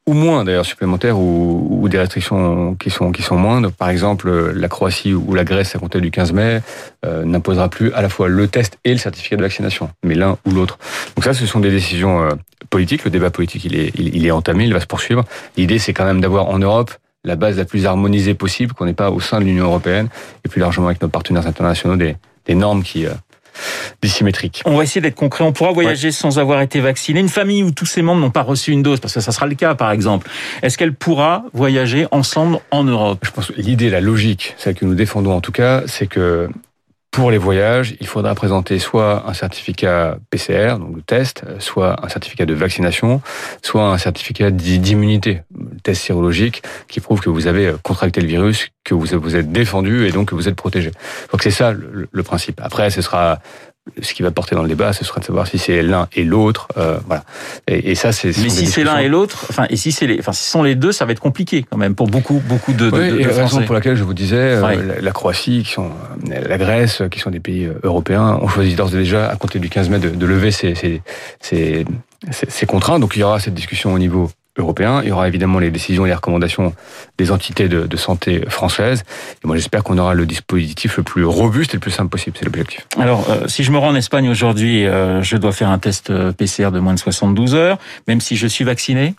Ou 0.08 0.12
moins 0.12 0.44
d'ailleurs 0.44 0.64
supplémentaires 0.64 1.18
ou, 1.18 1.66
ou, 1.68 1.88
des 1.88 1.98
restrictions 1.98 2.76
qui 2.76 2.90
sont 2.90 3.10
qui 3.10 3.22
sont 3.22 3.36
moindres. 3.36 3.72
Par 3.72 3.88
exemple, 3.88 4.30
la 4.52 4.68
Croatie 4.68 5.12
ou 5.14 5.34
la 5.34 5.42
Grèce 5.42 5.74
à 5.74 5.80
compter 5.80 6.00
du 6.00 6.12
15 6.12 6.32
mai 6.32 6.60
euh, 7.04 7.24
n'imposera 7.24 7.68
plus 7.68 7.92
à 7.92 8.02
la 8.02 8.08
fois 8.08 8.28
le 8.28 8.46
test 8.46 8.78
et 8.84 8.92
le 8.92 8.98
certificat 8.98 9.34
de 9.34 9.42
vaccination, 9.42 9.90
mais 10.04 10.14
l'un 10.14 10.38
ou 10.46 10.52
l'autre. 10.52 10.78
Donc 11.16 11.24
ça, 11.24 11.34
ce 11.34 11.44
sont 11.44 11.58
des 11.58 11.72
décisions 11.72 12.22
euh, 12.22 12.30
politiques. 12.70 13.02
Le 13.02 13.10
débat 13.10 13.30
politique, 13.30 13.64
il 13.64 13.74
est 13.74 13.92
il, 13.96 14.24
est 14.24 14.30
entamé, 14.30 14.64
il 14.64 14.72
va 14.72 14.80
se 14.80 14.86
poursuivre. 14.86 15.24
L'idée, 15.56 15.80
c'est 15.80 15.92
quand 15.92 16.04
même 16.04 16.20
d'avoir 16.20 16.46
en 16.50 16.60
Europe 16.60 16.92
la 17.24 17.34
base 17.34 17.56
la 17.56 17.64
plus 17.64 17.84
harmonisée 17.84 18.34
possible, 18.34 18.74
qu'on 18.74 18.84
n'est 18.84 18.94
pas 18.94 19.10
au 19.10 19.18
sein 19.18 19.40
de 19.40 19.44
l'Union 19.44 19.64
européenne 19.64 20.08
et 20.44 20.48
plus 20.48 20.60
largement 20.60 20.86
avec 20.86 21.02
nos 21.02 21.08
partenaires 21.08 21.48
internationaux 21.48 21.96
des, 21.96 22.14
des 22.44 22.54
normes 22.54 22.84
qui 22.84 23.06
euh, 23.06 23.10
On 24.64 24.76
va 24.76 24.84
essayer 24.84 25.00
d'être 25.00 25.14
concret. 25.14 25.44
On 25.44 25.52
pourra 25.52 25.72
voyager 25.72 26.08
ouais. 26.08 26.12
sans 26.12 26.38
avoir 26.38 26.60
été 26.60 26.80
vacciné. 26.80 27.20
Une 27.20 27.28
famille 27.28 27.62
où 27.62 27.70
tous 27.70 27.86
ses 27.86 28.02
membres 28.02 28.20
n'ont 28.20 28.30
pas 28.30 28.42
reçu 28.42 28.72
une 28.72 28.82
dose, 28.82 29.00
parce 29.00 29.14
que 29.14 29.20
ça 29.20 29.32
sera 29.32 29.46
le 29.46 29.54
cas, 29.54 29.74
par 29.74 29.90
exemple. 29.90 30.28
Est-ce 30.62 30.78
qu'elle 30.78 30.94
pourra 30.94 31.44
voyager 31.52 32.06
ensemble 32.10 32.58
en 32.70 32.84
Europe? 32.84 33.20
Je 33.24 33.30
pense 33.30 33.46
que 33.48 33.60
l'idée, 33.60 33.90
la 33.90 34.00
logique, 34.00 34.54
celle 34.58 34.74
que 34.74 34.84
nous 34.84 34.94
défendons 34.94 35.32
en 35.32 35.40
tout 35.40 35.52
cas, 35.52 35.82
c'est 35.86 36.06
que 36.06 36.48
pour 37.16 37.30
les 37.30 37.38
voyages, 37.38 37.96
il 37.98 38.06
faudra 38.06 38.34
présenter 38.34 38.78
soit 38.78 39.24
un 39.26 39.32
certificat 39.32 40.18
PCR, 40.28 40.76
donc 40.78 40.94
le 40.96 41.00
test, 41.00 41.44
soit 41.60 42.04
un 42.04 42.10
certificat 42.10 42.44
de 42.44 42.52
vaccination, 42.52 43.22
soit 43.62 43.84
un 43.84 43.96
certificat 43.96 44.50
d'immunité, 44.50 45.40
test 45.82 46.02
sérologique, 46.02 46.62
qui 46.88 47.00
prouve 47.00 47.20
que 47.22 47.30
vous 47.30 47.46
avez 47.46 47.74
contracté 47.82 48.20
le 48.20 48.26
virus, 48.26 48.68
que 48.84 48.92
vous 48.92 49.06
vous 49.18 49.34
êtes 49.34 49.50
défendu 49.50 50.06
et 50.06 50.12
donc 50.12 50.28
que 50.28 50.34
vous 50.34 50.46
êtes 50.46 50.56
protégé. 50.56 50.90
Donc 51.32 51.42
c'est 51.42 51.50
ça 51.50 51.72
le, 51.72 52.22
principe. 52.22 52.60
Après, 52.62 52.90
ce 52.90 53.00
sera 53.00 53.38
ce 54.02 54.14
qui 54.14 54.22
va 54.22 54.30
porter 54.30 54.54
dans 54.54 54.62
le 54.62 54.68
débat, 54.68 54.92
ce 54.92 55.04
sera 55.04 55.20
de 55.20 55.24
savoir 55.24 55.46
si 55.46 55.58
c'est 55.58 55.82
l'un 55.82 56.08
et 56.14 56.24
l'autre, 56.24 56.68
euh, 56.76 56.98
voilà. 57.06 57.24
Et, 57.68 57.92
et, 57.92 57.94
ça, 57.94 58.12
c'est. 58.12 58.28
Mais 58.38 58.48
si 58.48 58.66
c'est 58.66 58.84
l'un 58.84 58.98
et 58.98 59.08
l'autre, 59.08 59.46
enfin, 59.48 59.66
et 59.70 59.76
si 59.76 59.92
c'est 59.92 60.06
les, 60.06 60.18
enfin, 60.18 60.32
si 60.32 60.44
ce 60.44 60.50
sont 60.50 60.62
les 60.62 60.74
deux, 60.74 60.92
ça 60.92 61.04
va 61.04 61.12
être 61.12 61.20
compliqué 61.20 61.64
quand 61.68 61.76
même 61.76 61.94
pour 61.94 62.08
beaucoup, 62.08 62.42
beaucoup 62.46 62.72
de. 62.72 62.90
Oui, 62.90 63.10
de, 63.10 63.16
de, 63.16 63.22
de 63.22 63.28
raison 63.28 63.62
pour 63.62 63.74
laquelle 63.74 63.96
je 63.96 64.04
vous 64.04 64.14
disais, 64.14 64.36
euh, 64.36 64.82
la, 64.82 65.00
la, 65.00 65.12
Croatie, 65.12 65.62
qui 65.64 65.72
sont 65.72 65.90
la 66.26 66.58
Grèce, 66.58 67.02
qui 67.10 67.20
sont 67.20 67.30
des 67.30 67.40
pays 67.40 67.68
européens, 67.82 68.38
ont 68.42 68.48
choisi 68.48 68.74
d'ores 68.74 68.94
et 68.94 68.98
déjà 68.98 69.28
à 69.28 69.36
compter 69.36 69.58
du 69.58 69.68
15 69.68 69.88
mai 69.88 69.98
de, 69.98 70.10
de 70.10 70.26
lever 70.26 70.50
ces, 70.50 70.74
ces, 70.74 71.02
ces, 71.40 71.84
ces, 72.30 72.66
contraintes. 72.66 73.00
Donc 73.00 73.16
il 73.16 73.20
y 73.20 73.22
aura 73.22 73.40
cette 73.40 73.54
discussion 73.54 73.92
au 73.92 73.98
niveau 73.98 74.30
européen. 74.58 75.00
Il 75.02 75.08
y 75.08 75.12
aura 75.12 75.28
évidemment 75.28 75.58
les 75.58 75.70
décisions 75.70 76.06
et 76.06 76.08
les 76.08 76.14
recommandations 76.14 76.74
des 77.18 77.30
entités 77.30 77.68
de, 77.68 77.86
de 77.86 77.96
santé 77.96 78.44
françaises. 78.48 79.04
Et 79.42 79.46
moi, 79.46 79.56
j'espère 79.56 79.84
qu'on 79.84 79.98
aura 79.98 80.14
le 80.14 80.26
dispositif 80.26 80.96
le 80.96 81.02
plus 81.02 81.24
robuste 81.24 81.74
et 81.74 81.76
le 81.76 81.80
plus 81.80 81.90
simple 81.90 82.10
possible. 82.10 82.36
C'est 82.38 82.44
l'objectif. 82.44 82.86
Alors, 82.98 83.28
euh, 83.30 83.46
si 83.48 83.64
je 83.64 83.72
me 83.72 83.78
rends 83.78 83.88
en 83.88 83.94
Espagne 83.94 84.28
aujourd'hui, 84.28 84.86
euh, 84.86 85.22
je 85.22 85.36
dois 85.36 85.52
faire 85.52 85.70
un 85.70 85.78
test 85.78 86.10
euh, 86.10 86.32
PCR 86.32 86.70
de 86.70 86.80
moins 86.80 86.94
de 86.94 86.98
72 86.98 87.54
heures, 87.54 87.78
même 88.08 88.20
si 88.20 88.36
je 88.36 88.46
suis 88.46 88.64
vacciné? 88.64 89.14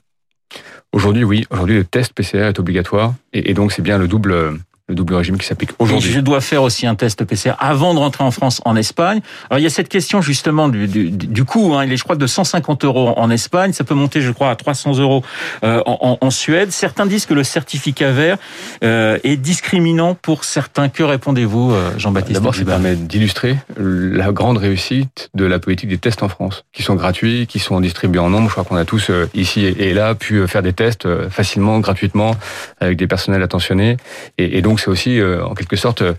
Aujourd'hui, 0.94 1.24
oui. 1.24 1.46
Aujourd'hui, 1.50 1.76
le 1.76 1.84
test 1.84 2.14
PCR 2.14 2.48
est 2.48 2.60
obligatoire. 2.60 3.14
Et, 3.34 3.52
et 3.52 3.54
donc, 3.54 3.72
c'est 3.72 3.82
bien 3.82 3.98
le 3.98 4.08
double 4.08 4.58
le 4.90 4.96
double 4.96 5.16
régime 5.16 5.38
qui 5.38 5.46
s'applique 5.46 5.72
aujourd'hui. 5.80 6.12
Je 6.12 6.22
dois 6.22 6.40
faire 6.40 6.64
aussi 6.64 6.88
un 6.88 6.96
test 6.96 7.26
PCR 7.26 7.56
avant 7.60 7.94
de 7.94 8.00
rentrer 8.00 8.24
en 8.24 8.32
France, 8.32 8.62
en 8.64 8.78
Espagne. 8.78 9.20
Alors 9.50 9.60
il 9.60 9.64
y 9.64 9.66
a 9.66 9.70
cette 9.70 9.90
question 9.90 10.22
justement 10.22 10.70
du, 10.70 10.88
du, 10.88 11.12
du 11.12 11.44
coût. 11.44 11.74
Hein. 11.74 11.84
Il 11.84 11.92
est, 11.92 11.98
je 11.98 12.06
crois, 12.06 12.16
de 12.16 12.26
150 12.26 12.86
euros 12.86 13.14
en 13.18 13.30
Espagne. 13.30 13.74
Ça 13.74 13.84
peut 13.84 13.96
monter, 13.96 14.22
je 14.22 14.32
crois, 14.32 14.50
à 14.50 14.56
300 14.56 15.00
euros 15.00 15.24
euh, 15.66 15.82
en, 15.86 16.18
en, 16.22 16.30
Suède. 16.30 16.72
Certains 16.72 17.06
disent 17.06 17.26
que 17.26 17.34
le 17.34 17.44
certificat 17.44 18.12
vert 18.12 18.38
euh, 18.84 19.20
est 19.26 19.36
discriminant 19.36 20.16
pour 20.16 20.46
certains. 20.46 20.88
Que 20.88 21.04
répondez-vous, 21.04 21.74
euh, 21.74 21.92
Jean-Baptiste 21.98 22.36
D'abord, 22.36 22.56
ça 22.56 22.64
permet 22.64 22.96
d'illustrer 22.96 23.58
la 23.78 24.32
grande 24.32 24.58
réussite 24.58 25.30
de 25.34 25.44
la 25.44 25.60
politique 25.60 25.90
des 25.90 25.98
tests 25.98 26.24
en 26.24 26.30
France, 26.30 26.64
qui 26.72 26.84
sont 26.84 26.96
gratuits, 26.96 27.46
qui 27.48 27.60
sont 27.60 27.82
distribués 27.82 28.20
en 28.20 28.30
nombre. 28.30 28.48
Je 28.48 28.54
crois 28.54 28.64
qu'on 28.64 28.78
a 28.78 28.86
tous 28.86 29.10
euh, 29.10 29.30
ici 29.34 29.66
et 29.66 29.94
là 29.94 30.16
pu 30.16 30.48
faire 30.48 30.62
des 30.62 30.74
tests 30.74 31.08
facilement, 31.30 31.80
gratuitement, 31.80 32.36
avec 32.80 32.98
des 32.98 33.08
personnels 33.08 33.44
attentionnés. 33.44 33.98
Et, 34.38 34.58
et 34.58 34.62
donc 34.62 34.77
c'est 34.78 34.90
aussi, 34.90 35.20
euh, 35.20 35.44
en 35.44 35.54
quelque 35.54 35.76
sorte, 35.76 36.02
euh, 36.02 36.14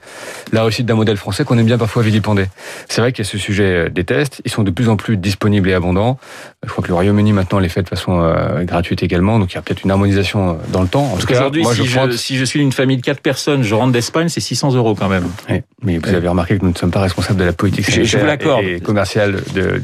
la 0.53 0.63
réussite 0.63 0.87
d'un 0.87 0.95
modèle 0.95 1.17
français 1.17 1.45
qu'on 1.45 1.59
aime 1.59 1.67
bien 1.67 1.79
parfois 1.79 2.03
vilipender. 2.03 2.47
C'est 2.89 3.01
vrai 3.01 3.13
qu'il 3.13 3.25
y 3.25 3.29
a 3.29 3.31
ce 3.31 3.39
sujet 3.39 3.65
euh, 3.65 3.89
des 3.89 4.05
tests. 4.05 4.41
Ils 4.45 4.51
sont 4.51 4.63
de 4.63 4.71
plus 4.71 4.89
en 4.89 4.97
plus 4.97 5.17
disponibles 5.17 5.69
et 5.69 5.75
abondants. 5.75 6.19
Je 6.65 6.71
crois 6.71 6.83
que 6.83 6.89
le 6.89 6.95
Royaume-Uni 6.95 7.33
maintenant 7.33 7.59
les 7.59 7.69
fait 7.69 7.83
de 7.83 7.89
façon 7.89 8.33
gratuite 8.63 9.03
également. 9.03 9.39
Donc 9.39 9.53
il 9.53 9.55
y 9.55 9.59
a 9.59 9.63
peut-être 9.63 9.85
une 9.85 9.91
harmonisation 9.91 10.59
dans 10.69 10.83
le 10.83 10.89
temps. 10.89 11.13
En 11.13 11.17
tout 11.17 11.27
cas, 11.27 11.35
aujourd'hui, 11.35 11.65
si, 11.65 11.87
je, 11.87 12.11
si 12.17 12.37
je 12.37 12.45
suis 12.45 12.61
une 12.61 12.73
famille 12.73 12.97
de 12.97 13.03
quatre 13.03 13.21
personnes, 13.21 13.63
je 13.63 13.75
rentre 13.75 13.93
d'Espagne, 13.93 14.29
c'est 14.29 14.41
600 14.41 14.75
euros 14.75 14.95
quand 14.95 15.09
même. 15.09 15.29
Oui, 15.49 15.63
mais 15.83 15.99
vous 15.99 16.15
avez 16.15 16.29
remarqué 16.29 16.59
que 16.59 16.65
nous 16.65 16.73
ne 16.73 16.77
sommes 16.77 16.91
pas 16.91 17.01
responsables 17.01 17.39
de 17.39 17.45
la 17.45 17.53
politique 17.53 17.87
sanitaire 17.87 18.59
et 18.61 18.81
commerciale 18.81 19.43
de, 19.55 19.61
de, 19.61 19.81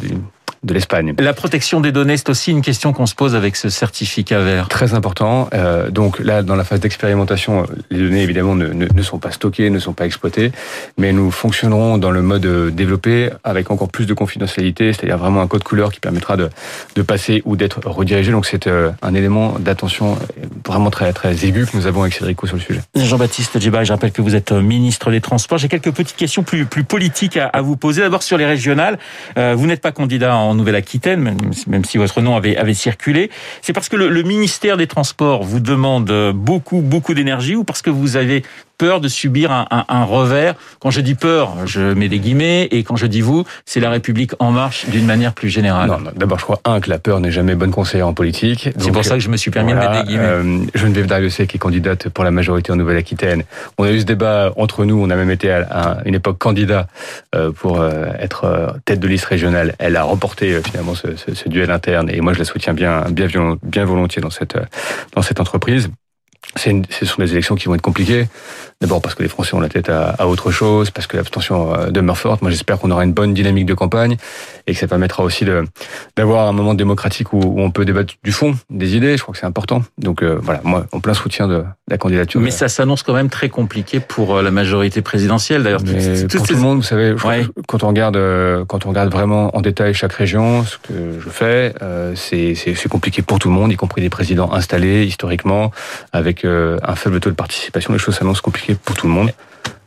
de 0.64 0.74
l'Espagne. 0.74 1.14
La 1.18 1.34
protection 1.34 1.80
des 1.80 1.92
données, 1.92 2.16
c'est 2.16 2.30
aussi 2.30 2.50
une 2.50 2.62
question 2.62 2.92
qu'on 2.92 3.06
se 3.06 3.14
pose 3.14 3.34
avec 3.34 3.56
ce 3.56 3.68
certificat 3.68 4.40
vert. 4.40 4.68
Très 4.68 4.94
important. 4.94 5.48
Euh, 5.52 5.90
donc 5.90 6.18
là, 6.18 6.42
dans 6.42 6.56
la 6.56 6.64
phase 6.64 6.80
d'expérimentation, 6.80 7.66
les 7.90 7.98
données 7.98 8.22
évidemment 8.22 8.54
ne, 8.54 8.68
ne, 8.68 8.86
ne, 8.92 9.02
sont 9.02 9.18
pas 9.18 9.30
stockées, 9.30 9.70
ne 9.70 9.78
sont 9.78 9.92
pas 9.92 10.06
exploitées, 10.06 10.52
mais 10.98 11.12
nous 11.12 11.30
fonctionnerons 11.30 11.98
dans 11.98 12.10
le 12.10 12.22
mode 12.22 12.46
développé 12.74 13.30
avec 13.44 13.70
encore 13.70 13.88
plus 13.88 14.06
de 14.06 14.14
confidentialité, 14.14 14.92
c'est-à-dire 14.92 15.18
vraiment 15.18 15.42
un 15.42 15.46
code 15.46 15.62
couleur 15.64 15.92
qui 15.92 16.00
permettra 16.00 16.36
de, 16.36 16.48
de 16.96 17.02
passer 17.02 17.42
ou 17.44 17.56
d'être 17.56 17.80
redirigé. 17.84 18.32
Donc 18.32 18.46
c'est 18.46 18.66
euh, 18.66 18.90
un 19.02 19.14
élément 19.14 19.56
d'attention 19.58 20.16
vraiment 20.66 20.90
très 20.90 21.12
très 21.12 21.44
aigu 21.44 21.66
que 21.66 21.76
nous 21.76 21.86
avons 21.86 22.02
avec 22.02 22.14
Cédric 22.14 22.38
sur 22.44 22.56
le 22.56 22.62
sujet. 22.62 22.80
Jean-Baptiste 22.96 23.60
Djiba, 23.60 23.84
je 23.84 23.92
rappelle 23.92 24.12
que 24.12 24.22
vous 24.22 24.34
êtes 24.34 24.52
ministre 24.52 25.10
des 25.10 25.20
Transports. 25.20 25.58
J'ai 25.58 25.68
quelques 25.68 25.92
petites 25.92 26.16
questions 26.16 26.42
plus 26.42 26.64
plus 26.64 26.84
politiques 26.84 27.36
à, 27.36 27.46
à 27.46 27.60
vous 27.60 27.76
poser. 27.76 28.02
D'abord 28.02 28.22
sur 28.22 28.38
les 28.38 28.46
régionales, 28.46 28.98
euh, 29.38 29.54
vous 29.56 29.66
n'êtes 29.66 29.80
pas 29.80 29.92
candidat 29.92 30.36
en 30.36 30.53
Nouvelle-Aquitaine, 30.54 31.20
même, 31.20 31.38
même, 31.66 31.84
si 31.84 31.98
votre 31.98 32.20
nom 32.20 32.36
avait, 32.36 32.74
circulé. 32.74 33.30
C'est 33.62 33.72
parce 33.72 33.88
que 33.88 33.96
le, 33.96 34.22
ministère 34.22 34.76
des 34.76 34.86
Transports 34.86 35.42
vous 35.42 35.60
demande 35.60 36.32
beaucoup, 36.34 36.80
beaucoup 36.80 37.14
d'énergie 37.14 37.56
ou 37.56 37.64
parce 37.64 37.82
que 37.82 37.90
vous 37.90 38.16
avez 38.16 38.42
peur 38.78 39.00
de 39.00 39.08
subir 39.08 39.52
un, 39.52 39.66
un, 39.70 39.84
un, 39.88 40.04
revers. 40.04 40.54
Quand 40.80 40.90
je 40.90 41.00
dis 41.00 41.14
peur, 41.14 41.54
je 41.66 41.80
mets 41.94 42.08
des 42.08 42.18
guillemets, 42.18 42.68
et 42.70 42.82
quand 42.82 42.96
je 42.96 43.06
dis 43.06 43.20
vous, 43.20 43.44
c'est 43.64 43.80
la 43.80 43.90
République 43.90 44.32
en 44.38 44.50
marche 44.50 44.86
d'une 44.88 45.06
manière 45.06 45.32
plus 45.32 45.48
générale. 45.48 45.88
Non, 45.88 46.00
non 46.00 46.10
d'abord, 46.14 46.38
je 46.38 46.44
crois 46.44 46.60
un 46.64 46.80
que 46.80 46.90
la 46.90 46.98
peur 46.98 47.20
n'est 47.20 47.30
jamais 47.30 47.54
bonne 47.54 47.70
conseillère 47.70 48.08
en 48.08 48.14
politique. 48.14 48.70
C'est 48.78 48.92
pour 48.92 49.04
ça 49.04 49.14
que 49.14 49.20
je 49.20 49.28
me 49.28 49.36
suis 49.36 49.50
permis 49.50 49.72
voilà, 49.72 49.88
de 49.88 49.92
mettre 49.92 50.04
des 50.04 50.12
guillemets. 50.12 50.24
Euh, 50.24 50.58
Geneviève 50.74 51.06
Dariussé, 51.06 51.46
qui 51.46 51.56
est 51.56 51.60
candidate 51.60 52.08
pour 52.08 52.24
la 52.24 52.30
majorité 52.30 52.72
en 52.72 52.76
Nouvelle-Aquitaine. 52.76 53.44
On 53.78 53.84
a 53.84 53.90
eu 53.90 54.00
ce 54.00 54.04
débat 54.04 54.52
entre 54.56 54.84
nous. 54.84 55.02
On 55.02 55.10
a 55.10 55.16
même 55.16 55.30
été 55.30 55.50
à, 55.50 55.98
une 56.04 56.14
époque 56.14 56.38
candidat 56.38 56.86
euh, 57.34 57.52
pour 57.52 57.80
euh, 57.80 58.06
être 58.18 58.76
tête 58.84 59.00
de 59.00 59.08
liste 59.08 59.26
régionale. 59.26 59.74
Elle 59.78 59.96
a 59.96 60.02
remporté 60.02 60.60
finalement 60.62 60.94
ce, 60.94 61.16
ce, 61.16 61.34
ce, 61.34 61.48
duel 61.48 61.70
interne, 61.70 62.10
et 62.10 62.20
moi 62.20 62.32
je 62.32 62.38
la 62.38 62.44
soutiens 62.44 62.74
bien, 62.74 63.04
bien, 63.10 63.28
bien 63.62 63.84
volontiers 63.84 64.22
dans 64.22 64.30
cette 64.30 64.56
dans 65.14 65.22
cette 65.22 65.40
entreprise. 65.40 65.90
Une, 66.66 66.84
ce 66.88 67.04
sont 67.04 67.20
des 67.20 67.32
élections 67.32 67.54
qui 67.54 67.66
vont 67.66 67.74
être 67.74 67.82
compliquées. 67.82 68.26
D'abord 68.80 69.00
parce 69.00 69.14
que 69.14 69.22
les 69.22 69.28
Français 69.28 69.54
ont 69.54 69.60
la 69.60 69.68
tête 69.68 69.88
à, 69.88 70.10
à 70.10 70.26
autre 70.26 70.50
chose, 70.50 70.90
parce 70.90 71.06
que 71.06 71.16
l'abstention 71.16 71.74
euh, 71.74 71.90
demeure 71.90 72.18
forte. 72.18 72.42
Moi, 72.42 72.50
j'espère 72.50 72.78
qu'on 72.78 72.90
aura 72.90 73.04
une 73.04 73.12
bonne 73.12 73.34
dynamique 73.34 73.66
de 73.66 73.74
campagne 73.74 74.16
et 74.66 74.72
que 74.72 74.78
ça 74.78 74.86
permettra 74.86 75.22
aussi 75.22 75.44
d'avoir 76.16 76.48
un 76.48 76.52
moment 76.52 76.74
démocratique 76.74 77.32
où, 77.32 77.38
où, 77.38 77.60
on 77.60 77.70
peut 77.70 77.84
débattre 77.84 78.14
du 78.22 78.32
fond 78.32 78.56
des 78.70 78.96
idées. 78.96 79.16
Je 79.16 79.22
crois 79.22 79.32
que 79.32 79.38
c'est 79.38 79.46
important. 79.46 79.82
Donc 79.98 80.22
euh, 80.22 80.38
voilà, 80.40 80.60
moi, 80.64 80.86
en 80.92 81.00
plein 81.00 81.14
soutien 81.14 81.48
de, 81.48 81.54
de 81.58 81.64
la 81.90 81.98
candidature. 81.98 82.40
Mais 82.40 82.50
ça 82.50 82.68
s'annonce 82.68 83.02
quand 83.02 83.12
même 83.12 83.28
très 83.28 83.50
compliqué 83.50 84.00
pour 84.00 84.36
euh, 84.36 84.42
la 84.42 84.50
majorité 84.50 85.02
présidentielle. 85.02 85.62
D'ailleurs, 85.62 85.82
tout, 85.82 86.38
tout 86.38 86.54
le 86.54 86.60
monde, 86.60 86.78
vous 86.78 86.82
savez, 86.82 87.12
ouais. 87.12 87.46
quand 87.68 87.84
on 87.84 87.88
regarde, 87.88 88.16
euh, 88.16 88.64
quand 88.64 88.86
on 88.86 88.88
regarde 88.88 89.12
vraiment 89.12 89.54
en 89.54 89.60
détail 89.60 89.92
chaque 89.92 90.14
région, 90.14 90.64
ce 90.64 90.78
que 90.78 91.20
je 91.20 91.28
fais, 91.28 91.74
euh, 91.82 92.14
c'est 92.16 92.88
compliqué 92.88 93.20
pour 93.20 93.38
tout 93.38 93.48
le 93.48 93.54
monde, 93.54 93.70
y 93.70 93.76
compris 93.76 94.00
des 94.00 94.08
présidents 94.08 94.52
installés 94.52 95.04
historiquement, 95.04 95.70
avec 96.12 96.33
euh, 96.44 96.78
un 96.82 96.96
faible 96.96 97.20
taux 97.20 97.30
de 97.30 97.36
participation. 97.36 97.92
Les 97.92 97.98
choses 97.98 98.16
s'annoncent 98.16 98.42
compliquées 98.42 98.74
pour 98.74 98.96
tout 98.96 99.06
le 99.06 99.12
monde. 99.12 99.30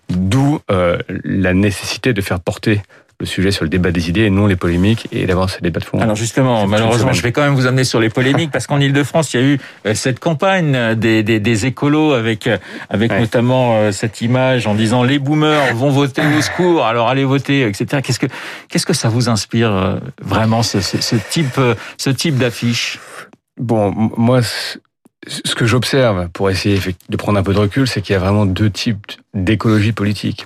D'où 0.10 0.60
euh, 0.72 0.98
la 1.26 1.54
nécessité 1.54 2.14
de 2.14 2.22
faire 2.22 2.40
porter 2.40 2.82
le 3.20 3.26
sujet 3.26 3.50
sur 3.50 3.64
le 3.64 3.70
débat 3.70 3.92
des 3.92 4.10
idées 4.10 4.22
et 4.22 4.30
non 4.30 4.46
les 4.46 4.56
polémiques 4.56 5.08
et 5.12 5.26
d'avoir 5.26 5.50
ces 5.50 5.60
débats 5.60 5.80
de 5.80 5.86
fond. 5.86 6.00
Alors 6.00 6.16
justement, 6.16 6.68
malheureusement, 6.68 7.14
je 7.14 7.22
vais 7.24 7.32
quand 7.32 7.42
même 7.42 7.56
vous 7.56 7.66
amener 7.66 7.84
sur 7.84 8.00
les 8.00 8.10
polémiques 8.10 8.52
parce 8.52 8.68
qu'en 8.68 8.80
Ile-de-France, 8.80 9.34
il 9.34 9.40
y 9.40 9.44
a 9.44 9.46
eu 9.48 9.60
euh, 9.88 9.96
cette 9.96 10.20
campagne 10.20 10.94
des, 10.96 11.24
des, 11.24 11.40
des 11.40 11.66
écolos 11.66 12.14
avec, 12.14 12.48
avec 12.90 13.12
ouais. 13.12 13.20
notamment 13.20 13.92
cette 13.92 14.22
image 14.22 14.68
en 14.68 14.76
disant 14.76 15.04
les 15.04 15.18
boomers 15.18 15.74
vont 15.74 15.90
voter 15.90 16.22
au 16.38 16.42
secours, 16.42 16.86
alors 16.86 17.10
allez 17.10 17.26
voter, 17.26 17.68
etc. 17.68 18.04
Qu'est-ce 18.04 18.20
que, 18.20 18.28
qu'est-ce 18.70 18.86
que 18.86 18.94
ça 18.94 19.10
vous 19.10 19.30
inspire 19.30 20.00
vraiment 20.22 20.62
ce, 20.62 20.80
ce, 20.80 21.02
ce 21.02 21.16
type, 21.16 21.60
ce 21.98 22.12
type 22.12 22.38
d'affiche? 22.38 23.00
Bon, 23.58 23.92
moi, 24.16 24.42
ce 25.28 25.56
que 25.56 25.66
j'observe, 25.66 26.30
pour 26.30 26.50
essayer 26.50 26.80
de 27.10 27.18
prendre 27.18 27.40
un 27.40 27.44
peu 27.44 27.54
de 27.54 27.60
recul, 27.60 27.88
c'est 27.88 28.02
qu'il 28.02 28.14
y 28.14 28.16
a 28.16 28.20
vraiment 28.20 28.46
deux 28.46 28.70
types 28.70 29.12
d'écologie 29.34 29.92
politique. 29.92 30.46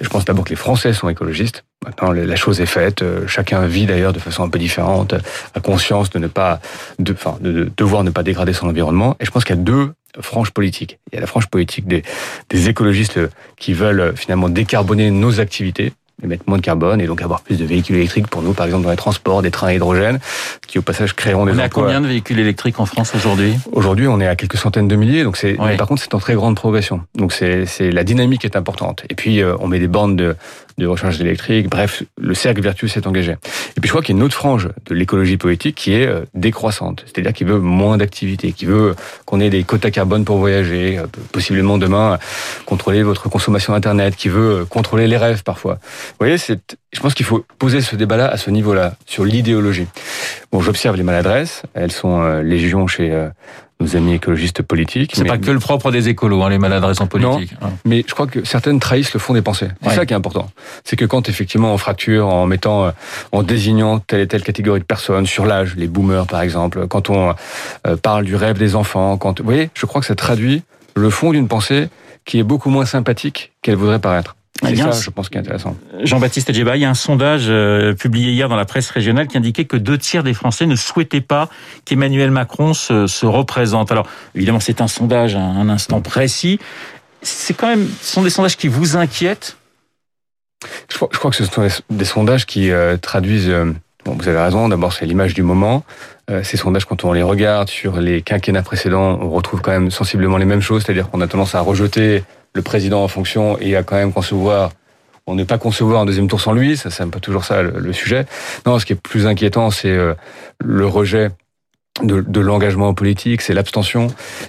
Je 0.00 0.08
pense 0.08 0.24
d'abord 0.24 0.44
que 0.44 0.50
les 0.50 0.56
Français 0.56 0.92
sont 0.92 1.08
écologistes. 1.08 1.64
Maintenant, 1.84 2.12
la 2.12 2.36
chose 2.36 2.60
est 2.60 2.66
faite. 2.66 3.04
Chacun 3.26 3.66
vit 3.66 3.86
d'ailleurs 3.86 4.12
de 4.12 4.18
façon 4.18 4.42
un 4.42 4.48
peu 4.48 4.58
différente, 4.58 5.14
a 5.54 5.60
conscience 5.60 6.10
de 6.10 6.18
ne 6.18 6.28
pas, 6.28 6.60
de, 6.98 7.12
enfin, 7.12 7.36
de 7.40 7.70
devoir 7.76 8.04
ne 8.04 8.10
pas 8.10 8.22
dégrader 8.22 8.52
son 8.52 8.68
environnement. 8.68 9.16
Et 9.20 9.26
je 9.26 9.30
pense 9.30 9.44
qu'il 9.44 9.56
y 9.56 9.58
a 9.58 9.62
deux 9.62 9.92
franges 10.20 10.50
politiques. 10.50 10.98
Il 11.10 11.16
y 11.16 11.18
a 11.18 11.20
la 11.20 11.26
frange 11.26 11.48
politique 11.48 11.86
des, 11.86 12.02
des 12.48 12.68
écologistes 12.68 13.18
qui 13.58 13.74
veulent 13.74 14.14
finalement 14.16 14.48
décarboner 14.48 15.10
nos 15.10 15.40
activités, 15.40 15.92
émettre 16.22 16.44
moins 16.46 16.58
de 16.58 16.62
carbone 16.62 17.00
et 17.00 17.06
donc 17.06 17.22
avoir 17.22 17.40
plus 17.40 17.58
de 17.58 17.64
véhicules 17.64 17.96
électriques 17.96 18.28
pour 18.28 18.42
nous, 18.42 18.52
par 18.52 18.66
exemple 18.66 18.84
dans 18.84 18.90
les 18.90 18.96
transports, 18.96 19.42
des 19.42 19.50
trains 19.50 19.68
à 19.68 19.74
hydrogène, 19.74 20.18
qui 20.66 20.78
au 20.78 20.82
passage 20.82 21.14
créeront 21.14 21.46
des 21.46 21.52
on 21.52 21.54
emplois. 21.54 21.64
Est 21.64 21.66
à 21.66 21.68
combien 21.68 22.00
de 22.00 22.06
véhicules 22.06 22.38
électriques 22.38 22.80
en 22.80 22.86
France 22.86 23.14
aujourd'hui? 23.14 23.54
Aujourd'hui, 23.72 24.06
on 24.08 24.20
est 24.20 24.26
à 24.26 24.36
quelques 24.36 24.56
centaines 24.56 24.88
de 24.88 24.96
milliers, 24.96 25.24
donc 25.24 25.36
c'est. 25.36 25.56
Oui. 25.60 25.76
Par 25.76 25.86
contre, 25.86 26.02
c'est 26.02 26.14
en 26.14 26.18
très 26.18 26.34
grande 26.34 26.56
progression. 26.56 27.00
Donc 27.14 27.32
c'est 27.32 27.66
la 27.80 28.04
dynamique 28.04 28.44
est 28.44 28.56
importante. 28.56 29.04
Et 29.08 29.14
puis 29.14 29.42
euh, 29.42 29.56
on 29.60 29.68
met 29.68 29.78
des 29.78 29.88
bornes 29.88 30.16
de, 30.16 30.36
de 30.78 30.86
recharge 30.86 31.20
électrique. 31.20 31.68
Bref, 31.68 32.02
le 32.20 32.34
cercle 32.34 32.62
vertueux 32.62 32.88
s'est 32.88 33.06
engagé. 33.06 33.32
Et 33.32 33.80
puis 33.80 33.88
je 33.88 33.90
crois 33.90 34.02
qu'il 34.02 34.14
y 34.14 34.18
a 34.18 34.20
une 34.20 34.24
autre 34.24 34.34
frange 34.34 34.68
de 34.86 34.94
l'écologie 34.94 35.36
politique 35.36 35.76
qui 35.76 35.94
est 35.94 36.06
euh, 36.06 36.24
décroissante, 36.34 37.04
c'est-à-dire 37.06 37.32
qui 37.32 37.44
veut 37.44 37.58
moins 37.58 37.96
d'activité, 37.96 38.52
qui 38.52 38.66
veut 38.66 38.94
qu'on 39.24 39.40
ait 39.40 39.50
des 39.50 39.64
quotas 39.64 39.90
carbone 39.90 40.24
pour 40.24 40.38
voyager, 40.38 40.98
euh, 40.98 41.06
possiblement 41.32 41.78
demain 41.78 42.18
contrôler 42.66 43.02
votre 43.02 43.28
consommation 43.28 43.74
internet, 43.74 44.16
qui 44.16 44.28
veut 44.28 44.64
contrôler 44.64 45.06
les 45.06 45.16
rêves 45.16 45.42
parfois. 45.42 45.74
Vous 45.74 46.16
voyez, 46.20 46.38
c'est, 46.38 46.76
je 46.92 47.00
pense 47.00 47.14
qu'il 47.14 47.26
faut 47.26 47.44
poser 47.58 47.80
ce 47.80 47.96
débat-là 47.96 48.28
à 48.28 48.36
ce 48.36 48.50
niveau-là, 48.50 48.94
sur 49.06 49.24
l'idéologie. 49.24 49.86
Bon, 50.52 50.60
j'observe 50.60 50.96
les 50.96 51.02
maladresses, 51.02 51.62
elles 51.74 51.92
sont 51.92 52.22
euh, 52.22 52.42
légion 52.42 52.86
chez 52.86 53.10
euh, 53.10 53.28
nos 53.82 53.96
amis 53.96 54.14
écologistes 54.14 54.62
politiques. 54.62 55.12
C'est 55.14 55.24
pas 55.24 55.38
que 55.38 55.50
le 55.50 55.58
propre 55.58 55.90
des 55.90 56.08
écolos, 56.08 56.42
hein, 56.42 56.50
les 56.50 56.58
maladresses 56.58 57.00
en 57.00 57.06
politique. 57.06 57.52
Non, 57.60 57.68
mais 57.84 58.04
je 58.06 58.14
crois 58.14 58.26
que 58.26 58.44
certaines 58.44 58.80
trahissent 58.80 59.12
le 59.12 59.20
fond 59.20 59.34
des 59.34 59.42
pensées. 59.42 59.68
C'est 59.82 59.88
ouais. 59.88 59.94
ça 59.94 60.06
qui 60.06 60.12
est 60.12 60.16
important. 60.16 60.50
C'est 60.84 60.96
que 60.96 61.04
quand 61.04 61.28
effectivement 61.28 61.74
on 61.74 61.78
fracture 61.78 62.28
en 62.28 62.46
mettant, 62.46 62.86
euh, 62.86 62.90
en 63.32 63.42
désignant 63.42 63.98
telle 63.98 64.20
et 64.20 64.28
telle 64.28 64.42
catégorie 64.42 64.80
de 64.80 64.84
personnes 64.84 65.26
sur 65.26 65.46
l'âge, 65.46 65.74
les 65.76 65.88
boomers 65.88 66.26
par 66.26 66.40
exemple, 66.40 66.86
quand 66.88 67.10
on 67.10 67.34
parle 68.02 68.24
du 68.24 68.36
rêve 68.36 68.58
des 68.58 68.76
enfants, 68.76 69.16
quand, 69.16 69.40
vous 69.40 69.44
voyez, 69.44 69.70
je 69.74 69.86
crois 69.86 70.00
que 70.00 70.06
ça 70.06 70.14
traduit 70.14 70.62
le 70.94 71.10
fond 71.10 71.32
d'une 71.32 71.48
pensée 71.48 71.88
qui 72.24 72.38
est 72.38 72.44
beaucoup 72.44 72.70
moins 72.70 72.86
sympathique 72.86 73.52
qu'elle 73.62 73.76
voudrait 73.76 73.98
paraître. 73.98 74.36
C'est 74.60 74.76
ça, 74.76 74.90
je 74.92 75.10
pense, 75.10 75.28
qui 75.28 75.36
est 75.36 75.40
intéressant. 75.40 75.76
Jean-Baptiste 76.02 76.52
Djeba, 76.52 76.76
il 76.76 76.82
y 76.82 76.84
a 76.84 76.90
un 76.90 76.94
sondage 76.94 77.46
euh, 77.48 77.94
publié 77.94 78.32
hier 78.32 78.48
dans 78.48 78.56
la 78.56 78.64
presse 78.64 78.90
régionale 78.90 79.26
qui 79.26 79.36
indiquait 79.36 79.64
que 79.64 79.76
deux 79.76 79.98
tiers 79.98 80.22
des 80.22 80.34
Français 80.34 80.66
ne 80.66 80.76
souhaitaient 80.76 81.20
pas 81.20 81.48
qu'Emmanuel 81.84 82.30
Macron 82.30 82.74
se, 82.74 83.06
se, 83.06 83.26
représente. 83.26 83.90
Alors, 83.90 84.06
évidemment, 84.34 84.60
c'est 84.60 84.80
un 84.80 84.88
sondage 84.88 85.34
à 85.34 85.40
un 85.40 85.68
instant 85.68 86.00
précis. 86.00 86.60
C'est 87.22 87.54
quand 87.54 87.68
même, 87.68 87.88
ce 88.00 88.12
sont 88.12 88.22
des 88.22 88.30
sondages 88.30 88.56
qui 88.56 88.68
vous 88.68 88.96
inquiètent? 88.96 89.56
Je 90.88 90.96
crois, 90.96 91.08
je 91.10 91.18
crois, 91.18 91.30
que 91.32 91.36
ce 91.36 91.44
sont 91.44 91.66
des 91.90 92.04
sondages 92.04 92.46
qui 92.46 92.70
euh, 92.70 92.96
traduisent 92.96 93.50
euh, 93.50 93.72
Bon, 94.04 94.14
vous 94.14 94.28
avez 94.28 94.38
raison. 94.38 94.68
D'abord, 94.68 94.92
c'est 94.92 95.06
l'image 95.06 95.32
du 95.32 95.44
moment. 95.44 95.84
Ces 96.42 96.56
sondages, 96.56 96.86
quand 96.86 97.04
on 97.04 97.12
les 97.12 97.22
regarde 97.22 97.68
sur 97.68 98.00
les 98.00 98.22
quinquennats 98.22 98.62
précédents, 98.62 99.16
on 99.20 99.30
retrouve 99.30 99.60
quand 99.60 99.70
même 99.70 99.92
sensiblement 99.92 100.38
les 100.38 100.44
mêmes 100.44 100.60
choses, 100.60 100.82
c'est-à-dire 100.82 101.08
qu'on 101.08 101.20
a 101.20 101.28
tendance 101.28 101.54
à 101.54 101.60
rejeter 101.60 102.24
le 102.54 102.62
président 102.62 103.02
en 103.02 103.08
fonction 103.08 103.58
et 103.58 103.76
à 103.76 103.82
quand 103.82 103.96
même 103.96 104.12
concevoir 104.12 104.70
on 105.26 105.36
n'est 105.36 105.44
pas 105.44 105.58
concevoir 105.58 106.02
un 106.02 106.04
deuxième 106.04 106.26
tour 106.26 106.40
sans 106.40 106.52
lui, 106.52 106.76
ça 106.76 106.90
c'est 106.90 107.04
un 107.04 107.08
peu 107.08 107.20
toujours 107.20 107.44
ça 107.44 107.62
le, 107.62 107.92
sujet. 107.92 108.26
Non, 108.66 108.80
ce 108.80 108.86
qui 108.86 108.92
est 108.92 109.00
plus 109.00 109.28
inquiétant, 109.28 109.70
c'est 109.70 109.88
euh, 109.88 110.14
le 110.58 110.84
rejet 110.84 111.30
de, 112.02 112.20
de 112.20 112.40
l'engagement 112.40 112.92
politique, 112.92 113.40
c'est 113.40 113.54
l'abstention. 113.54 114.08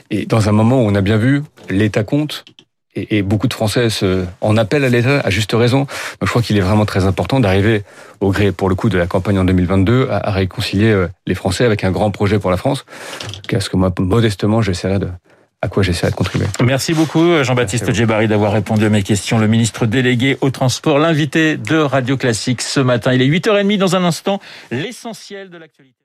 Et 0.09 0.25
dans 0.25 0.49
un 0.49 0.51
moment 0.51 0.81
où 0.81 0.87
on 0.87 0.95
a 0.95 1.01
bien 1.01 1.17
vu, 1.17 1.43
l'État 1.69 2.03
compte, 2.03 2.43
et, 2.95 3.21
beaucoup 3.21 3.47
de 3.47 3.53
Français 3.53 3.87
en 4.41 4.57
appellent 4.57 4.83
à 4.83 4.89
l'État 4.89 5.19
à 5.19 5.29
juste 5.29 5.53
raison. 5.53 5.79
Donc 5.79 6.23
je 6.23 6.29
crois 6.29 6.41
qu'il 6.41 6.57
est 6.57 6.61
vraiment 6.61 6.85
très 6.85 7.05
important 7.05 7.39
d'arriver 7.39 7.83
au 8.19 8.31
gré, 8.31 8.51
pour 8.51 8.69
le 8.69 8.75
coup, 8.75 8.89
de 8.89 8.97
la 8.97 9.07
campagne 9.07 9.39
en 9.39 9.45
2022, 9.45 10.07
à, 10.09 10.31
réconcilier 10.31 10.91
euh, 10.91 11.07
les 11.25 11.35
Français 11.35 11.65
avec 11.65 11.83
un 11.83 11.91
grand 11.91 12.11
projet 12.11 12.39
pour 12.39 12.51
la 12.51 12.57
France. 12.57 12.85
Qu'est-ce 13.47 13.69
que 13.69 13.77
moi, 13.77 13.91
modestement, 13.99 14.61
j'essaierai 14.61 14.99
de, 14.99 15.07
à 15.63 15.69
quoi 15.69 15.81
j'essaierai 15.81 16.11
de 16.11 16.15
contribuer. 16.15 16.47
Merci 16.61 16.93
beaucoup 16.93 17.41
Jean-Baptiste 17.41 17.93
Djebari 17.93 18.27
d'avoir 18.27 18.51
répondu 18.51 18.83
à 18.83 18.89
mes 18.89 19.01
questions. 19.01 19.39
Le 19.39 19.47
ministre 19.47 19.85
délégué 19.85 20.37
au 20.41 20.49
transport, 20.49 20.99
l'invité 20.99 21.55
de 21.55 21.77
Radio 21.77 22.17
Classique 22.17 22.61
ce 22.61 22.81
matin. 22.81 23.13
Il 23.13 23.21
est 23.21 23.29
8h30 23.29 23.77
dans 23.77 23.95
un 23.95 24.03
instant, 24.03 24.41
l'essentiel 24.71 25.49
de 25.49 25.57
l'actualité. 25.57 25.95